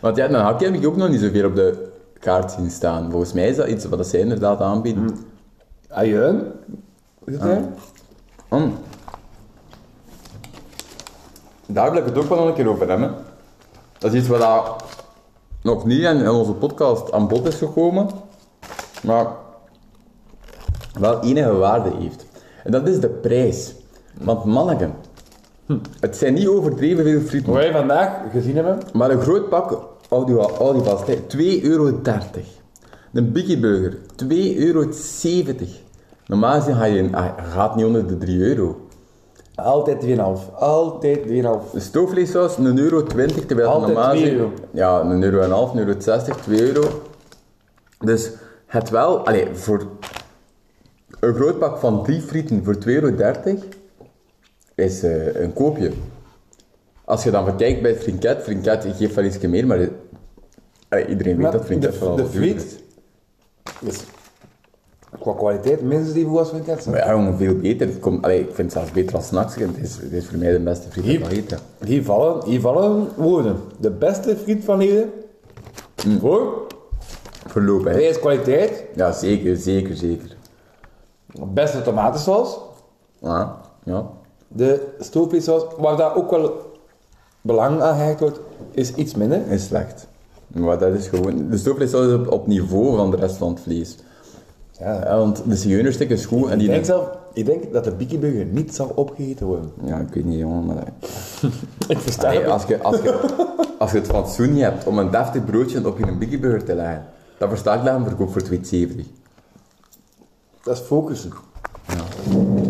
Want 0.00 0.16
ja, 0.16 0.28
een 0.28 0.34
hakje 0.34 0.66
heb 0.66 0.74
ik 0.74 0.86
ook 0.86 0.96
nog 0.96 1.08
niet 1.08 1.20
zoveel 1.20 1.46
op 1.46 1.54
de 1.54 1.87
kaart 2.18 2.50
zien 2.52 2.70
staan. 2.70 3.10
Volgens 3.10 3.32
mij 3.32 3.48
is 3.48 3.56
dat 3.56 3.68
iets 3.68 3.84
wat 3.84 4.06
zij 4.06 4.20
inderdaad 4.20 4.60
aanbieden. 4.60 5.18
Ajuin? 5.88 6.52
Is 7.24 7.34
het 7.34 7.42
hè? 7.42 7.60
Mm. 8.48 8.74
Daar 11.66 11.90
wil 11.90 12.00
ik 12.00 12.06
het 12.06 12.18
ook 12.18 12.28
wel 12.28 12.38
nog 12.38 12.48
een 12.48 12.54
keer 12.54 12.68
over 12.68 12.88
hebben. 12.88 13.14
Dat 13.98 14.12
is 14.12 14.20
iets 14.20 14.28
wat 14.28 14.40
daar 14.40 14.62
nog 15.62 15.84
niet 15.84 16.02
in, 16.02 16.16
in 16.16 16.28
onze 16.28 16.52
podcast 16.52 17.12
aan 17.12 17.28
bod 17.28 17.46
is 17.46 17.54
gekomen, 17.54 18.08
maar 19.02 19.26
wel 21.00 21.22
enige 21.22 21.52
waarde 21.52 21.90
heeft. 21.98 22.26
En 22.64 22.70
dat 22.70 22.88
is 22.88 23.00
de 23.00 23.08
prijs. 23.08 23.74
Want 24.20 24.44
manneken, 24.44 24.94
het 26.00 26.16
zijn 26.16 26.34
niet 26.34 26.48
overdreven 26.48 27.04
veel 27.04 27.20
frieten, 27.20 27.52
Wat 27.52 27.62
wij 27.62 27.72
vandaag 27.72 28.20
gezien 28.32 28.54
hebben, 28.54 28.78
maar 28.92 29.10
een 29.10 29.20
groot 29.20 29.48
pak 29.48 29.88
Audi, 30.08 30.32
Audi 30.34 30.80
vast, 30.84 31.06
2,30 31.06 31.62
euro. 31.62 32.00
Een 33.12 33.32
Biggie 33.32 33.58
Burger, 33.58 33.96
2,70 34.24 34.56
euro. 34.56 34.86
Normaal 36.26 36.60
gezien 36.60 36.74
ga 36.74 36.84
je, 36.84 37.08
ah, 37.12 37.24
je 37.36 37.42
gaat 37.42 37.76
niet 37.76 37.84
onder 37.84 38.06
de 38.06 38.18
3 38.18 38.40
euro. 38.40 38.86
altijd 39.54 40.00
2,5. 40.00 40.54
Altijd 40.54 41.18
2,5. 41.18 41.70
De 41.72 41.80
stoofvleessaus, 41.80 42.56
1,20 42.56 42.62
euro, 42.74 43.02
terwijl 43.02 43.68
Altijd 43.68 43.92
normaal 43.94 44.10
2 44.10 44.22
gezien- 44.22 44.38
euro. 44.38 44.52
Ja, 44.70 45.00
1,5 45.02 45.22
euro, 45.22 45.40
1,50 45.40 45.78
euro, 45.78 45.94
60, 46.00 46.36
2 46.36 46.60
euro. 46.60 47.02
Dus 47.98 48.30
het 48.66 48.90
wel, 48.90 49.26
allee, 49.26 49.54
voor 49.54 49.86
een 51.20 51.34
groot 51.34 51.58
pak 51.58 51.78
van 51.78 52.02
3 52.04 52.20
frieten 52.20 52.64
voor 52.64 52.78
2,30 52.78 52.84
euro 52.84 53.10
is 54.74 55.02
eh, 55.02 55.34
een 55.42 55.52
koopje. 55.52 55.90
Als 57.08 57.24
je 57.24 57.30
dan 57.30 57.44
verkijkt 57.44 57.82
bij 57.82 57.90
het 57.90 58.00
Frinket, 58.02 58.42
Frinket 58.42 58.86
geeft 58.96 59.14
wel 59.14 59.24
iets 59.24 59.38
meer, 59.38 59.66
maar 59.66 59.88
allee, 60.88 61.06
iedereen 61.06 61.32
weet 61.32 61.42
Maar 61.42 61.52
dat 61.52 61.64
Frinket 61.64 61.96
vooral 61.96 62.16
de 62.16 62.26
friet- 62.26 62.82
is 63.80 64.04
qua 65.20 65.32
kwaliteit 65.32 65.82
minstens 65.82 66.16
even 66.16 66.30
goed 66.30 66.38
als 66.38 66.50
het 66.50 66.86
Maar 66.86 66.96
ja, 66.96 67.10
jongen, 67.10 67.36
veel 67.36 67.56
beter. 67.58 67.86
Het 67.86 67.98
komt, 67.98 68.24
allee, 68.24 68.40
ik 68.40 68.46
vind 68.46 68.56
het 68.58 68.72
zelfs 68.72 68.90
beter 68.90 69.16
als 69.16 69.26
snacks. 69.26 69.54
Het 69.54 69.76
is, 69.76 69.96
het 69.96 70.12
is 70.12 70.26
voor 70.26 70.38
mij 70.38 70.52
de 70.52 70.60
beste 70.60 70.90
friet 70.90 71.04
die 71.04 71.12
Hier. 71.12 71.20
kan 71.20 71.30
eten. 71.30 71.58
Hier 71.84 72.04
vallen, 72.04 72.44
hier 72.44 72.60
vallen 72.60 73.08
woorden. 73.16 73.56
De 73.80 73.90
beste 73.90 74.36
friet 74.36 74.64
van 74.64 74.80
heden. 74.80 75.12
Voor 76.20 76.66
Verloop, 77.46 77.84
hè. 77.84 77.90
prijs-kwaliteit. 77.90 78.84
Ja, 78.94 79.12
zeker, 79.12 79.56
zeker, 79.56 79.96
zeker. 79.96 80.36
Beste 81.52 81.82
tomatensaus. 81.82 82.58
Ja, 83.20 83.60
ja. 83.84 84.10
De 84.48 84.86
stoofvleessaus, 84.98 85.62
waar 85.78 85.96
daar 85.96 86.16
ook 86.16 86.30
wel 86.30 86.67
belang 87.48 87.80
aan 87.80 87.96
gehecht 87.96 88.20
wordt, 88.20 88.40
is 88.70 88.94
iets 88.94 89.14
minder. 89.14 89.46
is 89.50 89.64
slecht. 89.64 90.06
Maar 90.46 90.78
dat 90.78 90.94
is 90.94 91.06
gewoon... 91.06 91.50
De 91.50 91.58
stoofvleessaus 91.58 92.06
is 92.06 92.14
op, 92.14 92.30
op 92.32 92.46
niveau 92.46 92.96
van 92.96 93.10
de 93.10 93.16
rest 93.16 93.36
van 93.36 93.48
het 93.48 93.60
vlees. 93.60 93.96
Ja. 94.78 95.04
Ja, 95.04 95.16
want 95.16 95.42
de 95.46 95.56
zigeunerstik 95.56 96.10
is 96.10 96.26
goed 96.26 96.46
en 96.46 96.52
Ik 96.52 96.58
die... 96.58 96.68
denk 96.68 96.84
zelf, 96.84 97.08
ik 97.32 97.46
denk 97.46 97.72
dat 97.72 97.84
de 97.84 97.94
Biggie 97.94 98.18
Burger 98.18 98.44
niet 98.44 98.74
zal 98.74 98.92
opgegeten 98.94 99.46
worden. 99.46 99.72
Ja, 99.84 99.98
ik 99.98 100.14
weet 100.14 100.24
niet, 100.24 100.38
jongen, 100.38 100.64
maar... 100.66 100.84
Ik 101.88 101.98
versta 101.98 102.28
Allee, 102.28 102.46
als, 102.46 102.64
je, 102.64 102.82
als, 102.82 103.00
je, 103.00 103.20
als 103.78 103.90
je 103.90 103.98
het 103.98 104.06
fatsoen 104.06 104.52
niet 104.52 104.62
hebt 104.62 104.86
om 104.86 104.98
een 104.98 105.10
deftig 105.10 105.44
broodje 105.44 105.86
op 105.86 105.98
je 105.98 106.16
Biggie 106.16 106.38
Burger 106.38 106.64
te 106.64 106.74
leggen, 106.74 107.04
dan 107.38 107.48
versta 107.48 107.74
ik 107.74 107.84
dat 107.84 107.94
een 107.94 108.04
verkoop 108.04 108.32
voor 108.32 108.42
2,70. 108.42 108.48
Dat 110.62 110.76
is 110.76 110.82
focussen. 110.82 111.32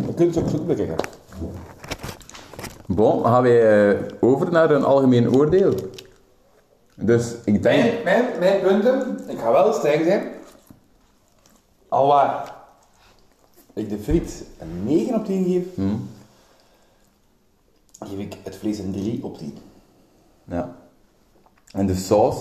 Je 0.07 0.14
kunt 0.14 0.35
het 0.35 0.45
ook 0.45 0.51
goed 0.51 0.67
bekijken. 0.67 0.97
Bon, 2.88 3.22
dan 3.22 3.33
gaan 3.33 3.42
wij 3.42 3.90
eh, 3.90 4.01
over 4.20 4.53
naar 4.53 4.70
een 4.70 4.85
algemeen 4.85 5.35
oordeel. 5.35 5.74
Dus 6.94 7.35
ik 7.44 7.62
denk... 7.62 7.83
Mijn, 7.83 8.05
mijn, 8.05 8.38
mijn 8.38 8.61
punten, 8.61 9.29
ik 9.29 9.38
ga 9.38 9.53
wel 9.53 9.72
streng 9.72 10.05
zijn. 10.05 10.22
Alwaar 11.88 12.55
ik 13.72 13.88
de 13.88 13.98
friet 13.98 14.44
een 14.59 14.85
9 14.85 15.14
op 15.14 15.24
10 15.24 15.44
geef, 15.44 15.87
geef 17.98 18.18
ik 18.18 18.37
het 18.44 18.57
vlees 18.57 18.79
een 18.79 18.92
3 18.92 19.24
op 19.24 19.38
10. 19.38 19.59
Ja. 20.44 20.77
En 21.72 21.87
de 21.87 21.94
saus? 21.94 22.37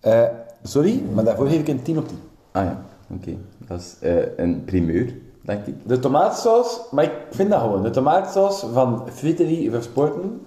Eh, 0.00 0.28
sorry, 0.62 1.02
maar 1.14 1.24
daarvoor 1.24 1.46
geef 1.46 1.60
ik 1.60 1.68
een 1.68 1.82
10 1.82 1.98
op 1.98 2.08
10. 2.08 2.18
Ah 2.50 2.64
ja, 2.64 2.84
oké. 3.10 3.36
Dat 3.58 3.80
is 3.80 3.96
eh, 4.00 4.36
een 4.36 4.64
primeur, 4.64 5.14
denk 5.48 5.66
ik. 5.66 5.74
De 5.88 5.98
tomatensaus, 5.98 6.80
maar 6.90 7.04
ik 7.04 7.12
vind 7.30 7.50
dat 7.50 7.60
gewoon. 7.60 7.82
De 7.82 7.90
tomatensaus 7.90 8.64
van 8.72 9.02
Friterie 9.12 9.70
Versporten, 9.70 10.46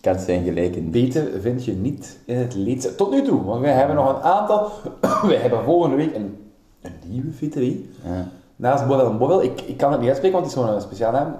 Kent 0.00 0.20
zijn 0.20 0.44
gelijken. 0.44 0.90
beter 0.90 1.40
vind 1.40 1.64
je 1.64 1.72
niet 1.72 2.18
in 2.24 2.36
het 2.36 2.54
Leedse. 2.54 2.94
Tot 2.94 3.10
nu 3.10 3.22
toe, 3.22 3.44
want 3.44 3.60
wij 3.60 3.72
hebben 3.72 3.96
nog 3.96 4.08
een 4.08 4.22
aantal. 4.22 4.70
wij 5.30 5.36
hebben 5.36 5.64
volgende 5.64 5.96
week 5.96 6.14
een, 6.14 6.50
een 6.82 6.92
nieuwe 7.06 7.30
Friterie. 7.30 7.90
Ja. 8.04 8.28
Naast 8.56 8.86
Borrel 8.86 9.10
en 9.10 9.18
Borrel. 9.18 9.42
Ik, 9.42 9.60
ik 9.60 9.76
kan 9.76 9.90
het 9.90 10.00
niet 10.00 10.08
uitspreken, 10.08 10.38
want 10.38 10.50
het 10.50 10.56
is 10.56 10.62
gewoon 10.62 10.76
een 10.76 10.86
speciaal 10.86 11.12
naam. 11.12 11.36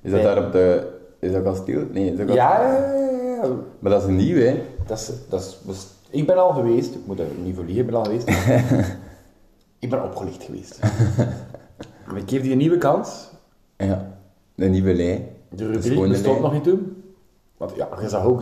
Is 0.00 0.10
dat 0.10 0.22
daar 0.22 0.46
op 0.46 0.52
de... 0.52 0.92
Is 1.18 1.32
dat 1.32 1.42
kasteel? 1.42 1.86
Nee, 1.92 2.12
is 2.12 2.18
dat? 2.18 2.28
Ja, 2.34 2.62
ja, 2.62 2.94
ja, 2.94 3.20
ja. 3.42 3.48
Maar 3.78 3.90
dat 3.90 4.02
is 4.02 4.08
een 4.08 4.16
nieuw, 4.16 4.36
hè? 4.36 4.62
Dat 4.86 4.98
is, 4.98 5.10
dat 5.28 5.40
is, 5.66 5.86
ik 6.10 6.26
ben 6.26 6.38
al 6.38 6.52
geweest, 6.52 6.94
ik 6.94 7.06
moet 7.06 7.18
er 7.18 7.26
niet 7.42 7.54
voor 7.54 7.64
liegen, 7.64 7.84
ik 7.84 7.90
ben 7.90 7.98
al 7.98 8.04
geweest. 8.04 8.28
ik 9.84 9.90
ben 9.90 10.04
opgelicht 10.04 10.42
geweest. 10.42 10.78
Maar 12.06 12.16
ik 12.16 12.30
geef 12.30 12.42
die 12.42 12.52
een 12.52 12.58
nieuwe 12.58 12.78
kans. 12.78 13.30
Ja. 13.76 14.12
Een 14.56 14.70
nieuwe 14.70 14.94
lei. 14.94 15.28
De 15.48 15.66
rubriek 15.66 16.08
bestond 16.08 16.40
nog 16.40 16.52
niet 16.52 16.64
toen. 16.64 17.02
Want 17.56 17.72
ja, 17.76 17.88
je 18.00 18.08
zag 18.08 18.24
ook, 18.24 18.40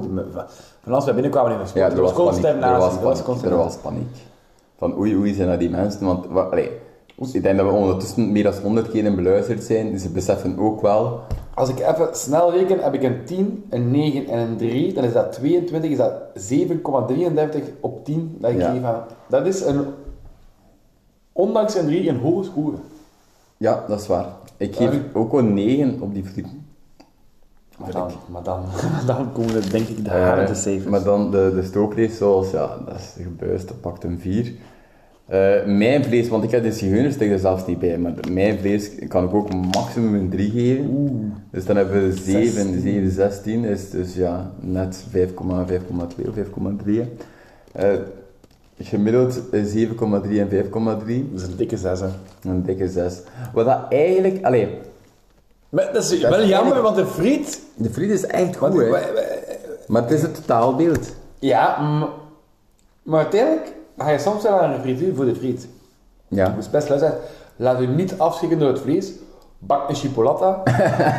van- 0.83 0.93
als 0.93 1.05
wij 1.05 1.15
binnenkwamen 1.15 1.53
in 1.53 1.59
de 1.59 1.67
school, 1.67 1.83
Ja, 1.83 1.87
er 1.91 1.95
er 1.97 2.03
was 2.03 2.13
paniek. 2.13 2.45
Er 2.45 2.79
was 2.79 2.97
er 2.97 3.03
was 3.03 3.23
paniek. 3.23 3.45
Er 3.45 3.57
was. 3.57 3.79
Van 4.77 4.99
oei 4.99 5.17
oei 5.17 5.35
zijn 5.35 5.49
dat 5.49 5.59
die 5.59 5.71
mensen, 5.71 6.07
want 6.07 6.27
wa- 6.27 6.43
allee, 6.43 6.71
ik 7.33 7.43
denk 7.43 7.57
dat 7.59 7.67
we 7.67 7.73
ondertussen 7.73 8.33
meer 8.33 8.43
dan 8.43 8.53
100 8.63 8.91
keer 8.91 9.15
beluisterd 9.15 9.63
zijn, 9.65 9.93
dus 9.93 10.03
ze 10.03 10.09
beseffen 10.11 10.59
ook 10.59 10.81
wel. 10.81 11.21
Als 11.55 11.69
ik 11.69 11.79
even 11.79 12.09
snel 12.13 12.51
reken, 12.53 12.79
heb 12.83 12.95
ik 12.95 13.03
een 13.03 13.25
10, 13.25 13.65
een 13.71 13.91
9 13.91 14.27
en 14.27 14.39
een 14.39 14.57
3, 14.57 14.93
dan 14.93 15.05
is 15.05 15.13
dat 15.13 15.33
22, 15.33 15.91
is 15.91 15.97
dat 15.97 16.13
7,33 16.35 17.63
op 17.81 18.05
10 18.05 18.37
dat 18.41 18.51
ik 18.51 18.59
Ja. 18.59 18.73
geef 18.73 18.83
aan. 18.83 19.05
Dat 19.29 19.47
is 19.47 19.61
een, 19.65 19.85
ondanks 21.33 21.75
een 21.75 21.87
3, 21.87 22.09
een 22.09 22.19
hoge 22.21 22.45
score. 22.45 22.77
Ja, 23.63 23.85
dat 23.89 24.01
is 24.01 24.07
waar. 24.07 24.27
Ik 24.57 24.77
geef 24.77 24.93
Ja, 24.93 25.01
ook 25.13 25.33
een 25.33 25.55
9 25.55 26.01
op 26.01 26.15
die 26.15 26.25
frieten. 26.25 26.65
Maar 27.79 27.93
dan, 27.93 28.11
maar 28.33 28.43
dan, 28.43 28.65
dan 29.07 29.33
komen 29.33 29.55
we 29.55 29.69
denk 29.71 29.89
ik 29.89 30.05
de 30.05 30.11
Eh, 30.11 30.29
harde 30.29 30.55
cijfers. 30.55 30.91
maar 30.91 31.03
dan 31.03 31.31
de, 31.31 31.53
de 31.55 31.63
stookvlees, 31.63 32.17
zoals, 32.17 32.51
ja, 32.51 32.79
dat 32.87 32.95
is 32.95 33.23
gebuist, 33.23 33.69
dat 33.69 33.81
pakt 33.81 34.05
een 34.05 34.19
4. 34.21 34.53
Eh, 35.27 35.67
mijn 35.67 36.05
vlees, 36.05 36.29
want 36.29 36.45
ik 36.45 36.51
heb 36.51 36.63
de 36.63 36.73
zigeunerstek 36.73 37.31
er 37.31 37.39
zelfs 37.39 37.67
niet 37.67 37.79
bij, 37.79 37.99
maar 37.99 38.15
mijn 38.31 38.59
vlees 38.59 38.91
kan 39.09 39.25
ik 39.25 39.35
ook 39.35 39.55
maximum 39.75 40.15
een 40.15 40.29
3 40.31 40.51
geven. 40.51 41.35
Dus 41.51 41.65
dan 41.65 41.77
hebben 41.77 42.03
we 42.09 42.13
7, 42.13 42.53
16. 42.53 42.81
7, 42.81 43.11
16, 43.11 43.65
is 43.65 43.91
dus 43.91 44.15
ja, 44.15 44.51
net 44.61 45.05
5,2 45.17 45.25
of 46.29 46.35
5,3. 46.37 46.93
Eh 47.73 47.89
gemiddeld 48.79 49.51
eh, 49.51 49.65
7,3 49.65 50.39
en 50.39 50.49
5,3. 50.49 50.71
Dat 50.73 51.41
is 51.41 51.43
een 51.43 51.57
dikke 51.57 51.77
6, 51.77 52.01
hè. 52.01 52.09
Een 52.43 52.63
dikke 52.63 52.89
6. 52.89 53.21
Wat 53.53 53.67
dat 53.67 53.79
eigenlijk, 53.89 54.45
allee, 54.45 54.79
Maar 55.69 55.93
dat 55.93 56.05
is 56.05 56.13
is 56.13 56.21
wel 56.21 56.45
jammer, 56.45 56.83
want 56.83 56.97
de 56.97 57.07
friet... 57.07 57.63
de 57.75 57.91
friet 57.91 58.11
is 58.11 58.27
echt 58.27 58.57
goed, 58.57 58.73
hè. 58.73 58.91
Maar 59.87 60.03
het 60.03 60.11
is 60.11 60.23
het 60.23 60.35
totaalbeeld. 60.35 61.15
ja, 61.39 61.81
maar 63.03 63.19
uiteindelijk 63.19 63.73
ga 63.97 64.11
je 64.11 64.19
soms 64.19 64.43
wel 64.43 64.57
naar 64.57 64.75
een 64.75 64.81
frituur 64.81 65.15
voor 65.15 65.25
de 65.25 65.35
friet. 65.35 65.69
Ja. 66.29 66.49
Dus 66.49 66.71
best 66.71 66.89
luisteren, 66.89 67.19
laat 67.57 67.81
u 67.81 67.87
niet 67.87 68.19
afschrikken 68.19 68.59
door 68.59 68.69
het 68.69 68.81
vlees. 68.81 69.13
Bak 69.59 69.89
een 69.89 69.95
chipolata. 69.95 70.63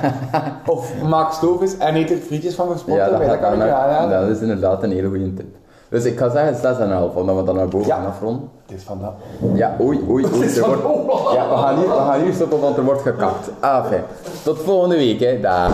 of 0.65 1.01
maak 1.03 1.31
stoofjes 1.31 1.77
en 1.77 1.95
eet 1.95 2.11
er 2.11 2.17
frietjes 2.17 2.55
van 2.55 2.67
verspotten. 2.67 3.03
Ja, 3.03 3.09
dat, 3.09 3.39
kan 3.39 3.53
ik 3.53 3.61
aanraden. 3.61 4.27
dat 4.27 4.35
is 4.35 4.41
inderdaad 4.41 4.83
een 4.83 4.91
hele 4.91 5.07
goede 5.07 5.33
tip. 5.33 5.55
Dus 5.93 6.03
ik 6.05 6.17
ga 6.17 6.29
zeggen 6.29 6.55
6,5, 7.11 7.15
omdat 7.15 7.35
we 7.35 7.43
dan 7.43 7.55
naar 7.55 7.67
boven 7.67 7.87
Ja. 7.87 7.95
gaan 7.95 8.05
afronden. 8.05 8.49
Het 8.65 8.77
is 8.77 8.83
van 8.83 8.99
dat. 9.01 9.11
Ja, 9.53 9.75
oei, 9.81 9.99
oei, 10.09 10.25
oei. 10.35 10.55
er 10.55 10.65
wordt- 10.65 10.81
Ja, 11.33 11.49
we 11.49 11.55
gaan, 11.57 11.75
hier, 11.75 11.87
we 11.87 11.93
gaan 11.93 12.21
hier 12.21 12.33
stoppen, 12.33 12.59
want 12.59 12.77
er 12.77 12.83
wordt 12.83 13.01
gekapt. 13.01 13.49
Ah, 13.59 13.85
fijn. 13.85 14.03
Tot 14.43 14.59
volgende 14.59 14.95
week, 14.95 15.19
hè. 15.19 15.39
Dag. 15.39 15.71